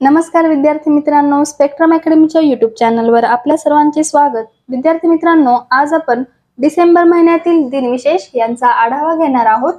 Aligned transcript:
नमस्कार 0.00 0.46
विद्यार्थी 0.48 0.90
मित्रांनो 0.90 1.42
स्पेक्ट्रम 1.44 1.92
अकॅडमीच्या 1.94 2.40
युट्यूब 2.40 2.70
चॅनलवर 2.78 3.24
आपल्या 3.24 3.56
सर्वांचे 3.58 4.02
स्वागत. 4.04 4.44
विद्यार्थी 4.68 5.08
मित्रांनो 5.08 5.56
आज 5.70 5.92
आपण 5.94 6.22
डिसेंबर 6.58 7.04
महिन्यातील 7.04 7.68
दिनविशेष 7.70 8.28
यांचा 8.34 8.66
आढावा 8.66 9.14
घेणार 9.16 9.46
आहोत. 9.46 9.72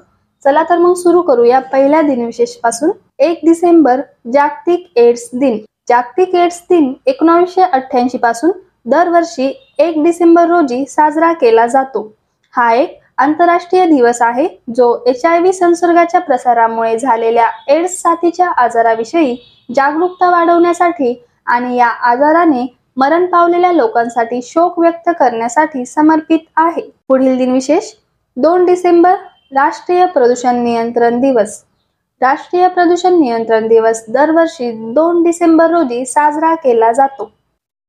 चला 0.46 0.64
तर 0.70 0.78
मग 0.78 0.94
सुरू 0.94 1.22
करूया 1.22 1.60
पहिल्या 1.72 2.02
दिनविशेषपासून 2.02 2.90
एक 3.20 3.40
डिसेंबर 3.46 4.02
जागतिक 4.34 4.98
एड्स 4.98 5.30
दिन. 5.34 5.58
जागतिक 5.90 6.36
एड्स 6.36 6.62
दिन 6.70 6.92
एकोणीसशे 7.06 7.62
अठ्ठ्याऐंशी 7.62 8.18
पासून 8.18 8.52
दरवर्षी 8.86 9.52
एक 9.80 10.02
डिसेंबर 10.04 10.48
रोजी 10.48 10.84
साजरा 10.88 11.32
केला 11.34 11.66
जातो. 11.68 12.02
हा 12.54 12.72
एक 12.74 13.00
आंतरराष्ट्रीय 13.18 13.86
दिवस 13.86 14.22
आहे 14.22 14.48
जो 14.76 14.92
एच 15.08 15.26
आय 15.26 15.40
व्ही 15.40 15.54
संसर्गाच्या 15.54 16.22
प्रसारामुळे 16.22 16.98
झालेल्या 17.00 17.50
एड्स 17.70 18.02
साथीच्या 18.02 18.50
आजाराविषयी 18.58 19.36
जागरूकता 19.70 20.30
वाढवण्यासाठी 20.30 21.14
आणि 21.48 21.76
या 21.78 21.88
आजाराने 22.10 22.66
मरण 22.98 23.26
पावलेल्या 23.26 23.72
लोकांसाठी 23.72 24.42
शोक 24.44 24.80
व्यक्त 24.80 25.10
करण्यासाठी 25.20 25.86
समर्पित 25.86 26.40
आहे. 26.58 26.82
पुढील 27.10 27.38
दिनविशेष 27.38 27.92
दोन 28.38 28.66
डिसेंबर 28.66 29.16
राष्ट्रीय 29.54 30.06
प्रदूषण 30.06 30.64
नियंत्रण 30.64 31.20
दिवस. 31.22 31.64
राष्ट्रीय 32.22 32.68
प्रदूषण 32.68 33.20
नियंत्रण 33.20 33.68
दिवस 33.68 34.04
दरवर्षी 34.10 34.72
दोन 34.94 35.24
डिसेंबर 35.24 35.70
रोजी 35.72 36.06
साजरा 36.06 36.54
केला 36.56 36.92
जातो. 36.92 37.30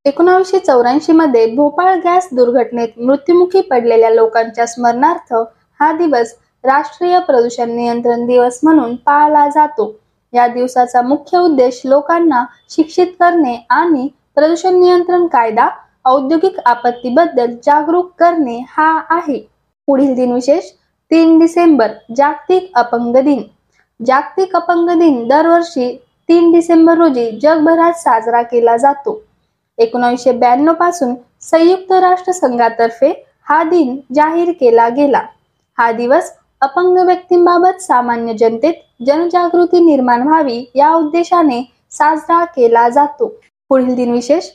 एकोणावीसशे 0.05 0.59
चौऱ्याऐंशी 0.59 1.13
मध्ये 1.13 1.47
भोपाळ 1.55 1.95
गॅस 2.05 2.29
दुर्घटनेत 2.33 2.99
मृत्युमुखी 2.99 3.61
पडलेल्या 3.61 4.11
लोकांच्या 4.11 4.67
स्मरणार्थ 4.67 5.35
हा 5.81 5.93
दिवस 5.93 6.35
राष्ट्रीय 6.65 7.19
प्रदूषण 7.19 7.71
नियंत्रण 7.71 8.27
दिवस 8.27 8.61
म्हणून 8.63 8.95
पाळला 8.97 9.49
जातो. 9.49 9.93
या 10.33 10.47
दिवसाचा 10.47 11.03
मुख्य 11.03 11.39
उद्देश 11.39 11.81
लोकांना 11.85 12.45
शिक्षित 12.71 13.07
करणे 13.21 13.57
आणि 13.71 14.09
प्रदूषण 14.35 14.81
नियंत्रण 14.81 15.27
कायदा 15.27 15.69
औद्योगिक 16.05 16.59
आपत्तीबद्दल 16.65 17.55
जागरूक 17.65 18.13
करणे 18.19 18.59
हा 18.69 18.91
आहे. 19.11 19.39
पुढील 19.89 20.15
दिन 20.15 20.33
विशेष 20.33 20.71
तीन 21.11 21.39
डिसेंबर 21.39 21.93
जागतिक 22.17 22.71
अपंग 22.75 23.17
दिन. 23.17 23.43
जागतिक 24.01 24.55
अपंग 24.57 24.91
दिन 24.99 25.27
दरवर्षी 25.29 25.97
तीन 26.29 26.53
डिसेंबर 26.53 26.99
रोजी 26.99 27.31
जगभरात 27.43 27.93
साजरा 27.93 28.43
केला 28.43 28.77
जातो. 28.77 29.21
एकोणीसशे 29.79 30.33
ब्याण्णवपासून 30.33 31.15
संयुक्त 31.41 31.93
राष्ट्र 31.93 32.33
संघातर्फे 32.33 33.13
हा 33.45 33.63
दिन 33.63 33.97
जाहीर 34.15 34.51
केला 34.61 34.89
गेला. 34.89 35.21
हा 35.79 35.91
दिवस 35.93 36.33
अपंग 36.63 36.99
व्यक्तींबाबत 36.99 37.81
सामान्य 37.81 38.33
जनतेत 38.35 38.75
जनजागृती 39.07 39.81
निर्माण 39.81 40.23
व्हावी 40.23 40.65
या 40.75 40.93
उद्देशाने 40.95 41.61
साजरा 41.91 42.45
केला 42.47 42.89
जातो. 42.89 43.27
पुढील 43.71 43.95
दिन 43.95 44.11
विशेष 44.13 44.49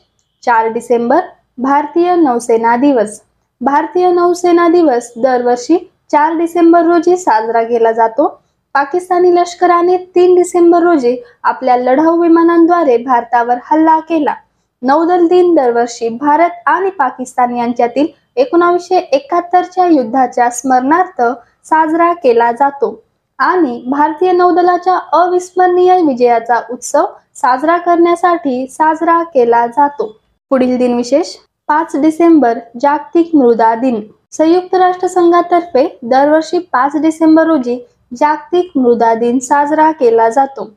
चार 0.44 0.67
डिसेंबर 0.73 1.22
भारतीय 1.58 2.16
नौसेना 2.16 2.76
दिवस. 2.78 3.20
भारतीय 3.61 4.11
नौसेना 4.11 4.67
दिवस 4.70 5.11
दरवर्षी 5.17 5.78
चार 6.11 6.36
डिसेंबर 6.38 6.86
रोजी 6.86 7.16
साजरा 7.17 7.64
केला 7.64 7.92
जातो. 7.92 8.28
पाकिस्तानी 8.76 9.31
लष्कराने 9.36 9.98
तीन 10.16 10.36
डिसेंबर 10.36 10.83
रोजी 10.83 11.16
आपल्या 11.44 11.78
लढाऊ 11.78 12.22
विमानांद्वारे 12.22 12.98
भारतावर 12.98 13.58
हल्ला 13.72 14.00
केला. 14.00 14.33
नौदल 14.81 15.28
दिन 15.28 15.53
दरवर्षी 15.56 16.09
भारत 16.17 16.61
आणि 16.67 16.89
पाकिस्तान 17.00 17.56
यांच्यातील 17.58 18.08
एकोणावीसशे 18.36 18.98
एकाहत्तरच्या 18.98 19.88
युद्धाच्या 19.88 20.50
स्मरणार्थ 20.52 21.22
साजरा 21.66 22.11
केला 22.13 22.52
जातो. 22.52 22.99
आणि 23.39 23.81
भारतीय 23.88 24.31
नौदलाच्या 24.31 24.97
अविस्मरणीय 25.13 25.99
विजयाचा 26.02 26.59
उत्सव 26.71 27.05
साजरा 27.35 27.77
करण्यासाठी 27.77 28.66
साजरा 28.67 29.21
केला 29.23 29.66
जातो. 29.67 30.05
पुढील 30.52 30.77
दिन 30.77 30.95
विशेष 30.95 31.36
पाच 31.69 31.95
डिसेंबर 32.02 32.59
जागतिक 32.81 33.36
मृदा 33.36 33.73
दिन. 33.75 34.02
संयुक्त 34.31 34.75
राष्ट्र 34.75 35.08
संघातर्फे 35.08 35.87
दरवर्षी 36.04 36.59
पाच 36.73 36.95
डिसेंबर 37.02 37.48
रोजी 37.48 37.77
जागतिक 38.17 38.71
मृदा 38.75 39.14
दिन 39.15 39.39
साजरा 39.39 39.92
केला 39.92 40.30
जातो. 40.30 40.70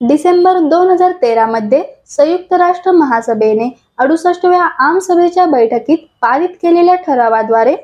डिसेंबर 0.00 0.58
दोन 0.60 0.90
हजार 0.90 1.12
तेरा 1.22 1.46
मध्ये 1.46 1.82
संयुक्त 2.08 2.52
राष्ट्र 2.52 2.92
महासभेने 2.92 3.68
अडुसष्टव्या 3.98 4.62
आमसभेच्या 4.84 5.44
बैठकीत 5.46 6.06
पारित 6.22 6.48
केलेल्या 6.62 6.94
ठरावाद्वारे 6.96 7.74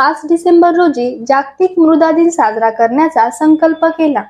पाच 0.00 0.20
डिसेंबर 0.28 0.74
रोजी 0.74 1.24
जागतिक 1.28 1.78
मृदा 1.78 2.10
दिन 2.10 2.28
साजरा 2.30 2.68
करण्याचा 2.70 3.28
संकल्प 3.30 3.84
केला. 3.98 4.22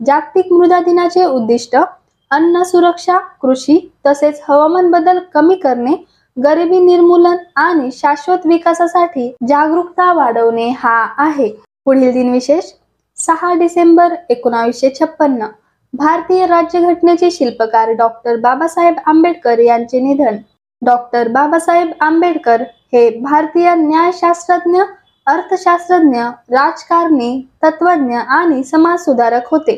जागतिक 0.00 0.52
मृदा 0.52 0.78
दिनाचे 0.80 1.24
उद्दिष्ट 1.24 1.76
अन्न 2.30 2.62
सुरक्षा 2.62 3.18
कृषी 3.42 3.76
तसेच 4.06 4.40
हवामान 4.48 4.90
बदल 4.90 5.18
कमी 5.34 5.54
करणे 5.56 5.94
गरिबी 6.36 6.78
निर्मूलन 6.78 7.36
आणि 7.56 7.90
शाश्वत 7.92 8.46
विकासासाठी 8.46 9.28
जागरूकता 9.48 10.12
वाढवणे 10.12 10.68
हा 10.78 10.96
आहे. 11.24 11.48
पुढील 11.86 12.12
दिन 12.12 12.32
विशेष 12.32 12.72
सहा 13.16 13.52
डिसेंबर 13.58 14.14
एकोणावीसशे 14.30 14.90
छप्पन्न. 14.98 15.46
भारतीय 15.94 16.46
राज्यघटनेचे 16.46 17.30
शिल्पकार 17.30 17.92
डॉक्टर 17.98 18.40
बाबासाहेब 18.40 18.94
आंबेडकर 19.06 19.58
यांचे 19.58 20.00
निधन. 20.00 20.36
डॉक्टर 20.82 21.28
बाबासाहेब 21.28 21.90
आंबेडकर 22.00 22.62
हे 22.92 23.08
भारतीय 23.20 23.74
न्यायशास्त्रज्ञ 23.74 24.82
अर्थशास्त्रज्ञ 25.26 26.20
राजकारणी 26.50 27.40
तत्वज्ञ 27.62 28.16
आणि 28.16 28.62
समाज 28.64 29.04
सुधारक 29.04 29.48
होते. 29.50 29.76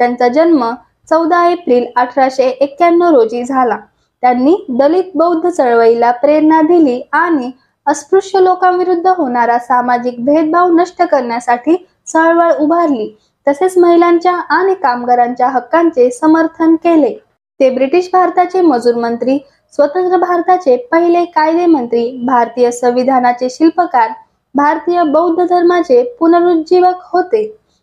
त्यांचा 0.00 0.28
जन्म 0.28 0.64
चौदा 1.10 1.46
एप्रिल 1.48 1.86
अठराशे 1.96 2.48
एक्क्याण्णव 2.48 3.10
रोजी 3.10 3.44
झाला. 3.44 3.76
त्यांनी 4.22 4.54
दलित 4.68 5.10
बौद्ध 5.14 5.48
चळवळीला 5.48 6.10
प्रेरणा 6.12 6.60
दिली 6.62 7.00
आणि 7.12 7.50
अस्पृश्य 7.86 8.40
लोकांविरुद्ध 8.40 9.06
होणारा 9.08 9.58
सामाजिक 9.58 10.24
भेदभाव 10.24 10.70
नष्ट 10.76 11.02
करण्यासाठी 11.02 11.76
चळवळ 12.06 12.52
उभारली. 12.52 13.14
तसेच 13.46 13.76
महिलांच्या 13.78 14.32
आणि 14.32 14.74
कामगारांच्या 14.74 15.48
हक्कांचे 15.48 16.10
समर्थन 16.10 16.74
केले. 16.76 17.14
ते 17.60 17.68
ब्रिटिश 17.70 18.08
भारताचे 18.12 18.60
मजूर 18.60 18.94
मंत्री 18.94 19.38
स्वतंत्र 19.74 20.16
भारताचे 20.16 20.76
पहिले 20.92 21.24
कायदे 21.24 21.66
मंत्री 21.66 22.10
भारतीय 22.26 22.70
संविधानाचे 22.70 23.48
शिल्पकार 23.50 24.10
भारतीय 24.56 25.02
बौद्ध 25.04 25.44
धर्माचे 25.44 26.02
पुनरुज्जीवक 26.18 27.00
होते. 27.12 27.42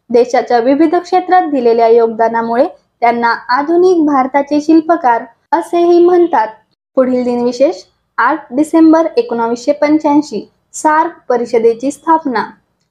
देशाच्या 0.09 0.59
विविध 0.59 0.95
क्षेत्रात 0.95 1.50
दिलेल्या 1.50 1.88
योगदानामुळे 1.88 2.66
त्यांना 3.01 3.34
आधुनिक 3.57 4.06
भारताचे 4.06 4.59
शिल्पकार 4.61 5.23
असेही 5.51 6.03
म्हणतात. 6.06 6.47
पुढील 6.97 7.23
दिन 7.23 7.44
विशेष 7.44 7.84
आठ 8.17 8.53
डिसेंबर 8.56 9.07
एकोणावीसशे 9.17 9.72
पंच्याऐंशी 9.72 10.47
सार्क 10.73 11.19
परिषदेची 11.29 11.91
स्थापना. 11.91 12.44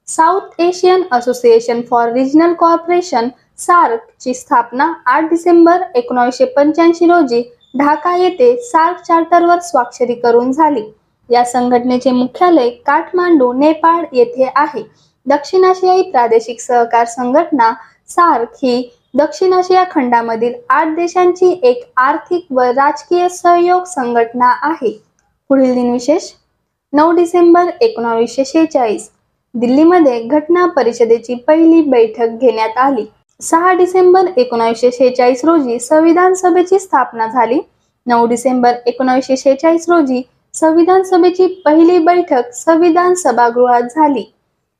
South 0.09 0.61
Asian 0.61 1.03
Association 1.13 1.81
for 1.91 2.13
Regional 2.13 2.53
Corporation 2.55 3.29
SAARC 3.59 4.09
ची 4.21 4.35
स्थापना 4.35 4.93
आठ 5.07 5.29
डिसेंबर 5.31 5.83
एकोणीसशे 5.95 6.45
पंच्याऐंशी 6.57 7.07
रोजी 7.07 7.43
ढाका 7.79 8.17
येथे 8.17 8.57
सार्क 8.63 9.03
चार्टरवर 9.03 9.59
स्वाक्षरी 9.61 10.15
करून 10.15 10.53
झाली. 10.53 10.83
या 11.33 11.45
संघटनेचे 11.45 12.11
मुख्यालय 12.11 12.69
काठमांडू 12.87 13.53
नेपाळ 13.53 14.05
येथे 14.13 14.51
आहे. 14.57 14.83
दक्षिण 15.27 15.65
आशियाई 15.65 16.03
प्रादेशिक 16.03 16.61
सहकार 16.61 17.05
संघटना 17.07 17.73
सार्क 18.09 18.57
ही 18.63 18.91
दक्षिण 19.15 19.53
आशिया 19.53 19.85
खंडामधील 19.91 20.53
आठ 20.71 20.95
देशांची 20.97 21.51
एक 21.63 21.83
आर्थिक 21.97 22.47
व 22.51 22.61
राजकीय 22.61 23.29
सहयोग 23.29 23.85
संघटना 23.85 24.53
आहे. 24.63 24.91
पुढील 25.51 25.75
दिन 25.75 25.91
विशेष 25.93 26.31
नऊ 26.93 27.13
डिसेंबर 27.13 27.71
एकोणावीसशे 27.81 28.45
शेहेचाळीस 28.45 29.09
दिल्लीमध्ये 29.55 30.23
घटना 30.23 30.67
परिषदेची 30.67 31.35
पहिली 31.47 31.81
बैठक 31.83 32.39
घेण्यात 32.41 32.79
आली. 32.79 33.05
सहा 33.41 33.73
डिसेंबर 33.73 34.27
एकोणावीसशे 34.37 34.91
शेहेचाळीस 34.93 35.45
रोजी 35.45 35.79
संविधान 35.81 36.35
सभेची 36.35 36.79
स्थापना 36.79 37.27
झाली. 37.27 37.61
नऊ 38.07 38.27
डिसेंबर 38.27 38.75
एकोणावीसशे 38.87 39.37
शेहेचाळीस 39.37 39.89
रोजी 39.89 40.23
संविधान 40.55 41.03
सभेची 41.03 41.47
पहिली 41.65 41.99
बैठक 41.99 42.51
संविधान 42.55 43.15
सभागृहात 43.15 43.83
झाली. 43.83 44.25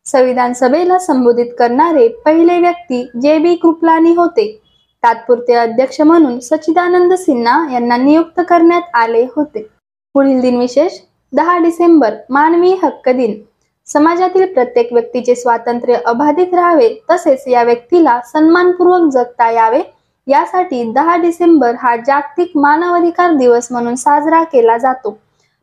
संविधान 0.07 0.53
सभेला 0.53 0.99
संबोधित 0.99 1.55
करणारे 1.59 2.07
पहिले 2.25 2.59
व्यक्ती 2.61 3.03
जे 3.23 3.39
बी 3.39 3.55
कृपलानी 3.57 4.13
होते. 4.15 4.47
तात्पुरते 5.03 5.55
अध्यक्ष 5.55 6.01
म्हणून 6.01 6.39
सच्चिदानंद 6.41 7.15
सिन्हा 7.15 7.57
यांना 7.73 7.97
नियुक्त 7.97 8.41
करण्यात 8.49 8.97
आले 8.97 9.23
होते. 9.37 9.67
पुढील 10.15 10.41
दिन 10.41 10.59
विशेष 10.59 10.99
दहा 11.33 11.57
डिसेंबर 11.59 12.15
मानवी 12.31 12.75
हक्क 12.83 13.09
दिन. 13.09 13.35
समाजातील 13.89 14.53
प्रत्येक 14.55 14.93
व्यक्तीचे 14.93 15.35
स्वातंत्र्य 15.35 15.95
अबाधित 16.07 16.55
राहावे 16.55 16.95
तसेच 17.11 17.49
या 17.49 17.63
व्यक्तीला 17.63 18.21
सन्मानपूर्वक 18.27 19.11
जगता 19.13 19.51
यावे 19.51 19.83
यासाठी 20.27 20.83
दहा 20.93 21.17
डिसेंबर 21.17 21.75
हा 21.81 21.97
जागतिक 21.97 22.57
मानवाधिकार 22.57 23.33
दिवस 23.33 23.69
म्हणून 23.73 23.95
साजरा 23.97 24.43
केला 24.43 24.77
जातो. 24.79 25.19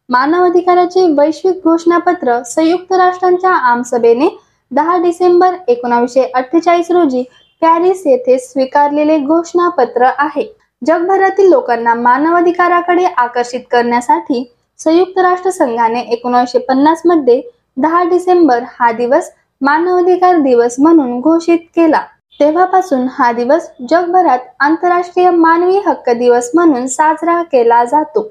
मानवाधिकाराचे 0.10 1.06
वैश्विक 1.18 1.64
घोषणापत्र 1.64 2.42
संयुक्त 2.46 2.94
राष्ट्रांच्या 2.94 3.50
आमसभेने 3.72 4.30
दहा 4.72 4.98
डिसेंबर 4.98 5.56
एकोणाशे 5.68 6.24
अठ्ठेचाळीस 6.36 6.90
रोजी 6.92 7.24
पॅरिस 7.62 8.02
येथे 8.06 8.38
स्वीकारलेले 8.40 9.18
घोषणापत्र 9.18 10.10
आहे. 10.18 10.46
जगभरातील 10.82 11.50
लोकांना 11.50 11.94
मानवाधिकाराकडे 11.94 13.06
आकर्षित 13.06 13.62
करण्यासाठी 13.72 14.44
संयुक्त 14.80 15.20
राष्ट्र 15.20 15.50
संघाने 15.52 16.02
एकोणीसशे 16.14 16.60
पन्नासमध्ये 16.60 17.42
दहा 17.78 18.04
डिसेंबर 18.10 18.64
हा 18.80 18.92
दिवस 18.92 19.32
मानवाधिकार 19.62 20.38
दिवस 20.38 20.76
म्हणून 20.80 21.20
घोषित 21.20 21.60
केला. 21.76 22.02
तेव्हापासून 22.40 23.08
हा 23.12 23.32
दिवस 23.32 23.70
जगभरात 23.90 24.40
आंतरराष्ट्रीय 24.60 25.30
मानवी 25.30 25.80
हक्क 25.88 26.10
दिवस 26.10 26.52
म्हणून 26.56 26.86
साजरा 26.88 27.42
केला 27.44 27.84
जातो. 27.86 28.22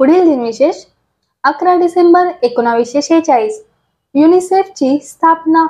पुढील 0.00 0.24
दिनविशेष 0.24 0.84
अकरा 1.44 1.74
डिसेंबर 1.74 2.28
एकोणावीसशे 2.42 3.02
शेहेचाळीस. 3.02 3.62
युनिसेफची 4.14 4.98
स्थापना. 5.02 5.66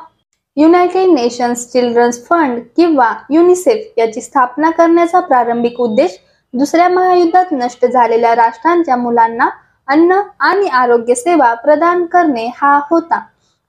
युनायटेड 0.56 1.08
नेशन्स 1.08 1.66
चिल्ड्रन्स 1.72 2.24
फंड 2.26 2.60
किंवा 2.76 3.12
युनिसेफ 3.30 3.98
याची 3.98 4.20
स्थापना 4.20 4.70
करण्याचा 4.70 5.20
प्रारंभिक 5.20 5.80
उद्देश 5.80 6.18
दुसऱ्या 6.54 6.88
महायुद्धात 6.88 7.52
नष्ट 7.52 7.86
झालेल्या 7.86 8.34
राष्ट्रांच्या 8.34 8.96
मुलांना 8.96 9.48
अन्न 9.88 10.20
आणि 10.40 10.68
आरोग्य 10.68 11.14
सेवा 11.14 11.52
प्रदान 11.54 12.04
करणे 12.06 12.46
हा 12.56 12.78
होता. 12.90 13.20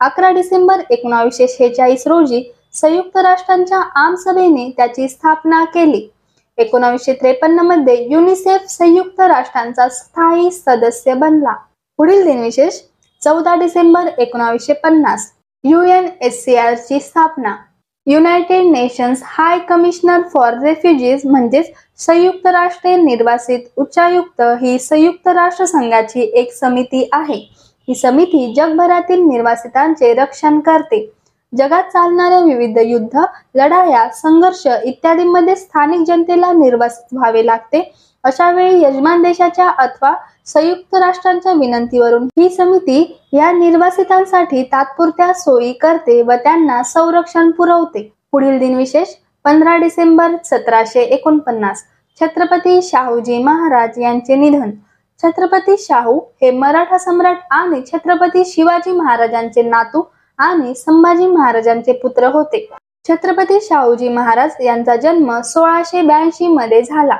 अकरा 0.02 0.30
डिसेंबर 0.32 0.82
एकोणावीसशे 0.90 1.48
शेहेचाळीस 1.48 2.08
रोजी 2.08 2.44
संयुक्त 2.74 3.18
राष्ट्रांच्या 3.18 3.80
आमसभेने 3.96 4.70
त्याची 4.78 5.08
स्थापना 5.10 5.64
केली. 5.66 6.08
एकोणावीसशे 6.58 7.14
त्रेपन्नमध्ये 7.14 8.04
युनिसेफ 8.12 8.70
संयुक्त 8.70 9.22
राष्ट्रांचा 9.22 9.90
स्थायी 9.90 10.52
सदस्य 10.52 11.14
बनला. 11.14 11.54
पुढील 12.00 12.24
दिनविशेष 12.26 12.74
चौदा 13.22 13.56
डिसेंबर 13.56 14.08
एकोणावीसशे 14.18 14.74
पन्नास 14.74 15.26
युएन 15.64 16.06
एस 16.22 16.44
सी 16.44 16.56
आर 16.56 16.74
ची 16.74 17.00
स्थापना. 17.00 17.56
United 18.08 18.66
Nations 18.72 19.22
High 19.24 19.58
Commissioner 19.60 20.22
for 20.34 20.54
Refugees 20.64 21.26
म्हणजेच 21.26 21.72
संयुक्त 21.98 22.48
राष्ट्रे 22.48 22.96
निर्वासित 22.96 23.68
उच्चायुक्त 23.78 24.42
ही 24.62 24.78
संयुक्त 24.80 25.28
राष्ट्र 25.28 25.66
संघाची 25.66 26.22
एक 26.34 26.54
समिती 26.54 27.08
आहे. 27.12 27.38
ही 27.88 27.96
समिती 27.96 28.54
जगभरातील 28.56 29.22
निर्वासितांचे 29.22 30.14
रक्षण 30.14 30.60
करते. 30.60 31.06
जगात 31.54 31.84
चालणाऱ्या 31.84 32.40
विविध 32.40 32.78
युद्ध 32.78 33.22
लढाया 33.56 34.08
संघर्ष 34.14 34.66
इत्यादींमध्ये 34.84 35.56
स्थानिक 35.56 36.02
जनतेला 36.08 36.52
निर्वासित 36.54 37.14
व्हावे 37.14 37.46
लागते. 37.46 37.82
अशा 38.24 38.50
वेळी 38.52 38.82
यजमान 38.82 39.22
देशाच्या 39.24 39.68
अथवा 39.70 40.14
संयुक्त 40.46 40.96
राष्ट्रांच्या 40.96 41.54
विनंतीवरून 41.54 42.28
ही 42.38 42.50
समिती 42.50 43.02
या 43.34 43.52
निर्वासितांसाठी 43.52 44.64
तात्पुरत्या 44.72 45.32
सोयी 45.34 45.72
करते 45.74 46.22
व 46.22 46.36
त्यांना 46.44 46.82
संरक्षण 46.84 47.52
पुरवते. 47.52 48.12
पुढील 48.32 48.58
दिनविशेष 48.60 49.14
पंधरा 49.46 49.76
डिसेंबर 49.78 50.36
सतराशे 50.46 51.02
एकोणपन्नास. 51.04 51.84
छत्रपती 52.22 52.82
शाहूजी 52.84 53.42
महाराज 53.44 54.00
यांचे 54.00 54.36
निधन. 54.36 54.72
छत्रपती 55.24 55.76
शाहू 55.80 56.20
हे 56.42 56.52
मराठा 56.52 56.98
सम्राट 56.98 57.38
आणि 57.52 57.82
छत्रपती 57.88 58.44
शिवाजी 58.46 58.92
महाराजांचे 58.92 59.62
नातू 59.62 60.02
आणि 60.40 60.74
संभाजी 60.76 61.28
महाराजांचे 61.28 61.94
पुत्र 61.94 62.28
होते. 62.34 62.68
छत्रपती 63.06 63.60
शाहूजी 63.62 64.10
महाराज 64.10 64.56
यांचा 64.62 64.96
जन्म 64.96 65.40
सोळाशे 65.46 66.02
ब्याऐंशी 66.02 66.48
मध्ये 66.48 66.82
झाला. 66.84 67.18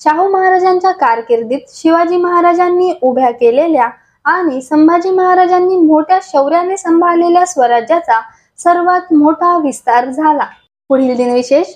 शाहू 0.00 0.28
महाराजांच्या 0.30 0.90
कारकिर्दीत 0.90 1.74
शिवाजी 1.74 2.16
महाराजांनी 2.16 2.92
उभ्या 3.02 3.30
केलेल्या 3.30 3.88
आणि 4.24 4.60
संभाजी 4.62 5.10
महाराजांनी 5.10 5.76
मोठ्या 5.76 6.18
शौर्याने 6.22 6.76
सांभाळलेल्या 6.76 7.44
स्वराज्याचा 7.46 8.20
सर्वात 8.58 9.12
मोठा 9.12 9.56
विस्तार 9.58 10.08
झाला. 10.10 10.44
पुढील 10.90 11.16
दिनविशेष 11.16 11.66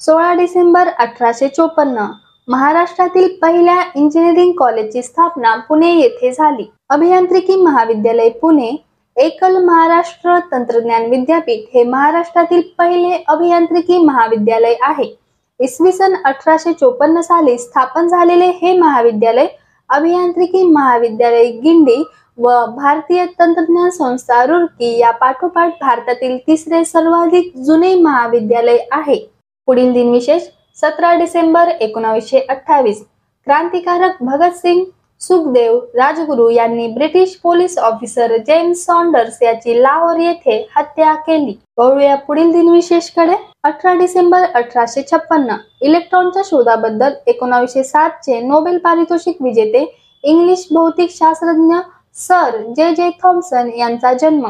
सोळा 0.00 0.32
डिसेंबर 0.34 0.88
अठराशे 0.88 1.48
चोपन्न 1.48 2.06
महाराष्ट्रातील 2.48 3.28
पहिल्या 3.42 3.80
इंजिनिअरिंग 3.94 4.52
कॉलेजची 4.58 5.02
स्थापना 5.02 5.54
पुणे 5.68 5.90
येथे 5.92 6.30
झाली. 6.32 6.70
अभियांत्रिकी 6.90 7.56
महाविद्यालय 7.56 8.28
पुणे 8.40 8.70
एकल 9.16 9.56
महाराष्ट्र 9.64 10.38
तंत्रज्ञान 10.50 11.06
विद्यापीठ 11.10 11.64
हे 11.74 11.82
महाराष्ट्रातील 11.84 12.60
पहिले 12.78 13.16
अभियांत्रिकी 13.28 13.98
महाविद्यालय 14.04 14.74
आहे. 14.82 15.04
इसवी 15.60 15.92
सन 15.92 16.14
अठराशे 16.24 16.72
चोपन्न 16.72 17.20
साली 17.20 17.56
स्थापन 17.58 18.08
झालेले 18.08 18.46
हे 18.62 18.76
महाविद्यालय 18.78 19.46
अभियांत्रिकी 19.90 20.62
महाविद्यालय 20.64 21.50
गिंडी 21.62 22.02
व 22.38 22.54
भारतीय 22.76 23.24
तंत्रज्ञान 23.38 23.90
संस्था 23.90 24.42
रुर्की 24.46 24.96
या 24.98 25.10
पाठोपाठ 25.10 25.72
भारतातील 25.80 26.38
तिसरे 26.46 26.84
सर्वाधिक 26.84 27.52
जुने 27.56 27.94
महाविद्यालय 27.94 28.78
आहे. 28.92 29.18
पुढील 29.68 29.92
दिनविशेष 29.92 30.42
सतरा 30.78 31.14
डिसेंबर 31.16 31.68
एकोणावीसशे 31.70 32.40
अठ्ठावीस. 32.40 33.04
क्रांतिकारक 33.46 34.22
भगतसिंग 34.22 34.84
सुखदेव 35.22 35.78
राजगुरू 35.94 36.48
यांनी 36.50 36.86
British 36.88 37.34
police 37.42 37.76
officer 37.78 38.36
James 38.46 38.84
Saunders 38.86 39.36
याची 39.42 39.82
लाहोर 39.82 40.18
येथे 40.20 40.56
हत्या 40.76 41.14
केली. 41.26 41.54
वळूया 41.78 42.14
पुढील 42.26 42.52
दिनविशेषकडे 42.52 43.34
अठरा 43.64 43.92
डिसेंबर 43.94 44.44
अठराशे 44.54 45.02
छप्पन्न. 45.10 45.56
इलेक्ट्रॉनच्या 45.82 46.42
शोधाबद्दल 46.44 47.14
एकोणावीसशे 47.26 47.82
सात 47.84 48.10
चे 48.24 48.40
नोबेल 48.40 48.78
पारितोषिक 48.84 49.42
विजेते 49.42 49.84
इंग्लिश 50.24 50.66
भौतिक 50.72 51.10
शास्त्रज्ञ 51.10 51.76
सर 52.18 52.56
जे 52.76 52.90
जे 52.94 53.10
थॉम्सन 53.22 53.70
यांचा 53.78 54.12
जन्म. 54.12 54.46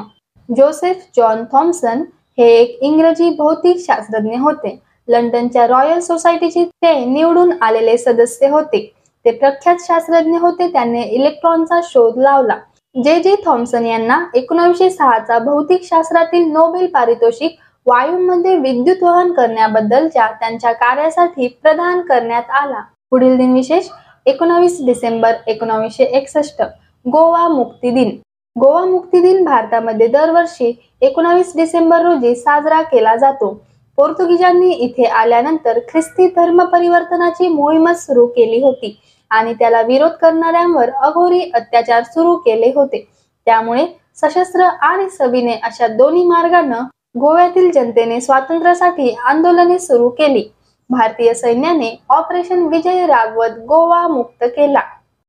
जोसेफ 0.49 1.05
जॉन 1.17 1.44
थॉम्सन 1.52 2.02
हे 2.38 2.49
एक 2.52 2.78
इंग्रजी 2.82 3.31
भौतिक 3.38 3.78
शास्त्रज्ञ 3.81 4.37
होते. 4.38 4.78
लंडनच्या 5.08 5.67
रॉयल 5.67 6.00
सोसायटीचे 6.00 6.64
ते 6.64 6.94
निवडून 7.05 7.52
आलेले 7.62 7.96
सदस्य 7.99 8.49
होते. 8.49 8.90
ते 9.25 9.31
प्रख्यात 9.31 9.76
शास्त्रज्ञ 9.81 10.38
होते 10.38 10.69
त्यांनी 10.72 11.02
इलेक्ट्रॉनचा 11.02 11.81
शोध 11.84 12.19
लावला. 12.19 12.56
जे 12.94 13.19
जे 13.20 13.34
थॉम्सन 13.44 13.87
यांना 13.87 14.19
एकोणीसशे 14.34 14.90
सहाचा 14.90 15.38
भौतिक 15.38 15.84
शास्त्रातील 15.84 16.50
नोबेल 16.52 16.87
पारितोषिक 16.87 17.58
वायूमध्ये 17.87 18.56
विद्युत 18.56 19.02
वहन 19.02 19.32
करण्याबद्दलच्या 19.32 20.26
त्यांच्या 20.31 20.72
कार्यासाठी 20.72 21.49
प्रदान 21.62 22.00
करण्यात 22.00 22.50
आला. 22.62 22.81
पुढील 23.11 23.37
दिन 23.37 23.52
विशेष 23.52 23.88
एकोणावीस 24.26 24.84
डिसेंबर 24.87 25.34
एकोणावीसशे 25.46 26.05
एकसष्ट 26.05 26.62
गोवा 27.06 27.46
मुक्ती 27.49 27.90
दिन. 27.90 28.11
गोवा 28.56 28.84
मुक्ती 28.84 29.20
दिन 29.20 29.44
भारतामध्ये 29.44 30.06
दरवर्षी 30.06 30.72
एकोणावीस 31.00 31.52
डिसेंबर 31.56 32.02
रोजी 32.02 32.34
साजरा 32.34 32.81
केला 32.82 33.14
जातो. 33.17 33.52
पोर्तुगीजांनी 33.99 34.70
इथे 34.70 35.05
आल्यानंतर 35.05 35.78
ख्रिस्ती 35.88 36.26
धर्म 36.26 36.64
परिवर्तनाची 36.64 37.49
मोहीमच 37.49 38.05
सुरू 38.06 38.26
केली 38.26 38.61
होती. 38.62 38.96
आणि 39.31 39.55
त्याला 39.55 39.82
विरोध 39.82 40.11
करणाऱ्यांवर 40.11 40.91
अघोरी 40.91 41.41
अत्याचार 41.55 42.03
सुरू 42.03 42.34
केले 42.37 42.72
होते. 42.75 43.06
त्यामुळे 43.46 43.87
सशस्त्र 44.17 44.63
आणि 44.63 45.08
सविने 45.10 45.55
अशा 45.63 45.87
दोन्ही 45.87 46.25
मार्गानं 46.25 46.87
गोव्यातील 47.20 47.70
जनतेने 47.70 48.20
स्वातंत्र्यासाठी 48.20 49.15
आंदोलने 49.27 49.79
सुरू 49.79 50.08
केली. 50.08 50.43
भारतीय 50.91 51.34
सैन्याने 51.34 51.94
ऑपरेशन 52.08 52.67
विजय 52.67 53.06
रागवत 53.06 53.58
गोवा 53.69 54.06
मुक्त 54.08 54.44
केला. 54.44 54.81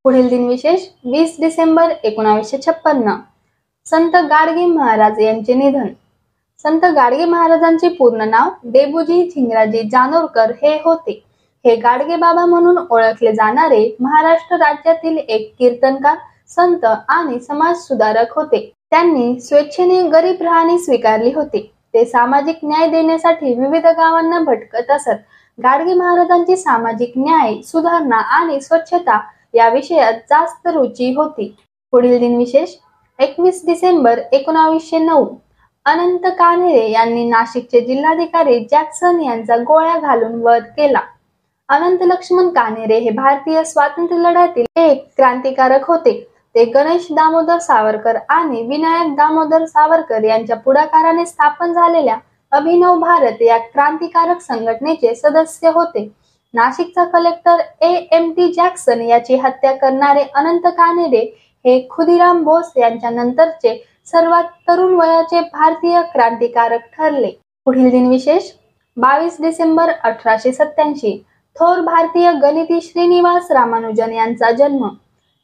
पुढील 0.05 0.27
दिन 0.29 0.47
विशेष 0.47 0.87
वीस 1.05 1.35
डिसेंबर 1.39 1.91
एकोणावीसशे 2.03 2.57
छप्पन्न. 2.57 3.15
संत 3.85 4.15
गाडगे 4.29 4.65
महाराज 4.65 5.19
यांचे 5.19 5.53
निधन. 5.53 5.87
संत 6.63 6.85
गाडगे 6.85 7.25
महाराजांचे 7.25 7.89
पूर्ण 7.89 8.29
नाव 8.29 8.49
देबूजी 8.63 9.23
झिंगराजी 9.29 9.81
जानोरकर 9.89 10.51
हे 10.63 10.75
होते. 10.85 11.23
हे 11.65 11.75
गाडगे 11.75 12.15
बाबा 12.15 12.45
म्हणून 12.45 12.77
ओळखले 12.89 13.31
जाणारे 13.33 13.83
महाराष्ट्र 13.99 14.55
राज्यातील 14.57 15.17
एक 15.17 15.53
कीर्तनकार 15.59 16.15
संत 16.49 16.85
आणि 16.85 17.39
समाज 17.39 17.77
सुधारक 17.77 18.33
होते. 18.35 18.59
त्यांनी 18.91 19.39
स्वेच्छेने 19.39 20.01
गरीब 20.09 20.41
राहणी 20.43 20.77
स्वीकारली 20.79 21.31
होती. 21.33 21.61
ते 21.93 22.05
सामाजिक 22.05 22.59
न्याय 22.63 22.87
देण्यासाठी 22.87 23.53
विविध 23.53 23.85
गावांना 23.87 24.39
भटकत 24.39 24.91
असत. 24.91 25.21
गाडगे 25.57 25.93
महाराजांची 25.93 26.55
सामाजिक 26.57 27.13
न्याय 27.17 27.61
सुधारणा 27.63 28.17
आणि 28.37 28.59
स्वच्छता 28.61 29.19
या 29.53 29.69
विषयात 29.69 30.13
जास्त 30.29 30.67
रुची 30.67 31.13
होती. 31.13 31.53
पुढील 31.93 32.19
दिन 32.19 32.37
विशेष 32.37 32.75
एकवीस 33.19 33.65
डिसेंबर 33.65 34.19
एकोणावीसशे 34.31 34.97
नऊ. 34.97 35.25
अनंत 35.85 36.27
कान्हेरे 36.39 36.89
यांनी 36.91 37.29
नाशिकचे 37.29 37.81
जिल्हाधिकारी 37.81 38.59
जॅक्सन 38.71 39.21
यांचा 39.21 39.57
गोळ्या 39.57 39.97
घालून 39.97 40.41
वध 40.43 40.63
केला. 40.77 40.99
अनंत 41.71 42.01
लक्ष्मण 42.03 42.47
कान्हेरे 42.49 42.97
हे 42.99 43.09
भारतीय 43.09 43.63
स्वातंत्र्य 43.63 44.17
लढ्यातील 44.21 44.65
एक 44.79 45.05
क्रांतिकारक 45.17 45.85
होते. 45.87 46.11
ते 46.55 46.63
गणेश 46.71 47.05
दामोदर 47.11 47.57
सावरकर 47.59 48.17
आणि 48.29 48.61
विनायक 48.67 49.13
दामोदर 49.15 49.65
सावरकर 49.65 50.23
यांच्या 50.23 50.55
पुढाकाराने 50.55 51.25
स्थापन 51.25 51.73
झालेल्या 51.73 52.17
अभिनव 52.51 52.97
भारत 52.99 53.41
या 53.41 53.57
क्रांतिकारक 53.57 54.41
संघटनेचे 54.41 55.13
सदस्य 55.15 55.69
होते. 55.69 56.07
नाशिकचा 56.53 57.05
collector 57.05 57.61
A 57.81 57.93
M 58.11 58.31
T 58.37 58.51
Jackson 58.53 59.01
याची 59.01 59.35
हत्या 59.35 59.71
करणारे 59.77 60.23
अनंत 60.35 60.67
कानेरे 60.77 61.25
हे 61.65 61.79
खुदिराम 61.91 62.43
बोस 62.43 62.71
यांच्या 62.77 63.09
नंतरचे 63.09 63.75
सर्वात 64.07 64.43
तरुण 64.67 64.93
वयाचे 64.95 65.39
भारतीय 65.53 66.01
क्रांतिकारक 66.13 66.95
ठरले. 66.97 67.31
पुढील 67.67 67.89
दिन 67.89 68.09
विशेष 68.09 68.51
बावीस 68.97 69.41
डिसेंबर 69.41 69.91
अठराशे 69.93 70.51
सत्याऐंशी 70.51 71.21
थोर 71.55 71.79
भारतीय 71.81 72.31
गणिती 72.33 72.79
श्रीनिवास 72.81 73.51
रामानुजन 73.51 74.13
यांचा 74.13 74.51
जन्म. 74.51 74.87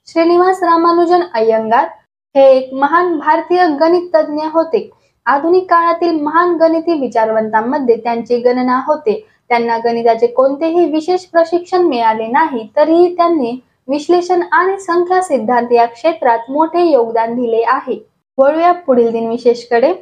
श्रीनिवास 0.08 0.62
रामानुजन 0.64 1.22
अय्यंगार 1.34 1.88
हे 2.36 2.46
एक 2.52 2.74
महान 2.74 3.18
भारतीय 3.18 3.66
गणित 3.80 4.10
तज्ज्ञ 4.14 4.46
होते. 4.54 4.90
आधुनिक 5.26 5.70
काळातील 5.70 6.20
महान 6.22 6.56
गणिती 6.56 7.00
विचारवंतांमध्ये 7.00 7.96
त्यांची 7.96 8.40
गणना 8.42 8.80
होते. 8.88 9.20
त्यांना 9.50 9.78
गणिताचे 9.78 10.28
कोणतेही 10.28 10.86
विशेष 10.92 11.26
प्रशिक्षण 11.26 11.86
मिळाले 11.88 12.28
नाही 12.28 12.68
तरीही 12.76 13.16
त्यांनी 13.16 13.60
विश्लेषण 13.88 14.42
आणि 14.52 14.80
संख्या 14.80 15.22
सिद्धांत 15.22 15.72
या 15.72 15.86
क्षेत्रात 15.86 16.52
मोठे 16.52 16.86
योगदान 16.86 17.36
दिले 17.36 17.62
आहे. 17.68 18.00
वळूया 18.38 18.72
पुढील 18.72 19.12
दिन 19.12 19.30
विशेषकडे. 19.30 19.94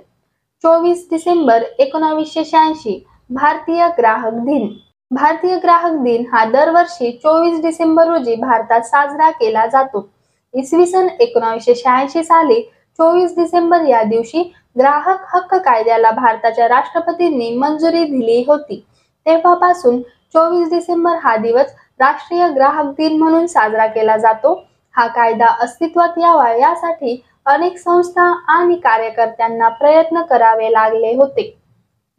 चोवीस 0.64 1.08
डिसेंबर 1.12 1.64
एकोणावीसशे 1.80 2.46
शहाऐंशी 2.46 3.04
भारतीय 3.30 3.88
ग्राहक 3.98 4.34
दिन. 4.36 4.68
भारतीय 5.12 5.58
ग्राहक 5.60 5.94
दिन 6.04 6.26
हा 6.32 6.44
दरवर्षी 6.46 7.12
चोवीस 7.24 7.62
डिसेंबर 7.62 8.08
रोजी 8.08 8.36
भारतात 8.36 8.82
साजरा 8.82 9.30
केला 9.32 9.66
जातो. 9.66 10.08
इसवी 10.54 10.86
सन 10.86 11.08
एकोणावीसशे 11.20 11.76
शहाऐंशी 11.76 12.24
साली 12.24 12.62
चोवीस 13.00 13.36
डिसेंबर 13.36 13.86
या 13.88 14.02
दिवशी 14.04 14.44
ग्राहक 14.78 15.26
हक्क 15.34 15.54
कायद्याला 15.56 16.12
भारताच्या 16.12 16.68
राष्ट्रपतींनी 16.68 17.50
मंजुरी 17.58 18.04
दिली 18.06 18.44
होती. 18.48 18.84
तेव्हापासून 19.26 20.02
चोवीस 20.34 20.70
डिसेंबर 20.70 21.18
हा 21.24 21.36
दिवस 21.38 21.74
राष्ट्रीय 22.00 22.48
ग्राहक 22.56 22.94
दिन 22.98 23.18
म्हणून 23.20 23.46
साजरा 23.48 23.86
केला 23.88 24.18
जातो. 24.18 24.54
हा 24.96 25.08
कायदा 25.08 25.56
अस्तित्वात 25.64 26.18
यावा 26.20 26.52
यासाठी 26.52 27.22
अनेक 27.46 27.78
संस्था 27.78 28.32
आणि 28.54 28.76
कार्यकर्त्यांना 28.84 29.70
प्रयत्न 29.70 30.22
करावे 30.22 30.72
लागले 30.72 31.16
होते. 31.16 31.54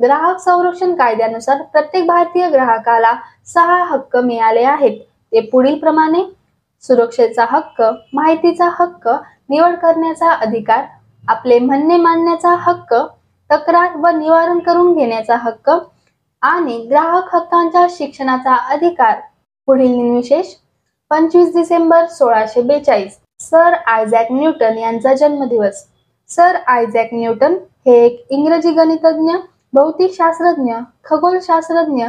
ग्राहक 0.01 0.39
संरक्षण 0.41 0.95
कायद्यानुसार 0.95 1.63
प्रत्येक 1.73 2.07
भारतीय 2.07 2.49
ग्राहकाला 2.51 3.13
सहा 3.47 3.83
हक्क 3.85 4.17
मिळाले 4.17 4.63
आहेत. 4.65 4.99
ते 5.33 5.41
पुढील 5.53 5.79
प्रमाणे 5.79 6.23
सुरक्षेचा 6.85 7.45
हक्क 7.51 7.83
माहितीचा 8.15 8.69
हक्क 8.73 9.09
निवड 9.49 9.75
करण्याचा 9.75 10.31
अधिकार 10.33 10.85
आपले 11.25 11.59
म्हणणे 11.59 11.97
मानण्याचा 11.97 12.55
हक्क 12.61 12.95
तक्रार 13.51 13.97
व 13.97 14.09
निवारण 14.17 14.59
करून 14.59 14.93
घेण्याचा 14.93 15.37
हक्क 15.37 15.71
आणि 16.43 16.79
ग्राहक 16.91 17.35
हक्कांच्या 17.35 17.87
शिक्षणाचा 17.91 18.55
अधिकार. 18.73 19.19
पुढील 19.69 19.91
निविशेष 19.93 20.55
पंचवीस 21.11 21.55
डिसेंबर 21.55 22.07
सोळाशे 22.09 22.63
बेचाळीस. 22.63 23.19
सर 23.41 23.75
आयझॅक 23.87 24.33
न्यूटन 24.33 24.79
यांचा 24.79 25.15
जन्मदिवस. 25.15 25.85
सर 26.31 26.57
आयझॅक 26.67 27.09
न्यूटन 27.13 27.55
हे 27.87 27.95
एक 28.05 28.27
इंग्रजी 28.31 28.71
गणितज्ञ 28.75 29.37
भौतिकशास्त्रज्ञ 29.77 30.75
खगोलशास्त्रज्ञ 31.05 32.05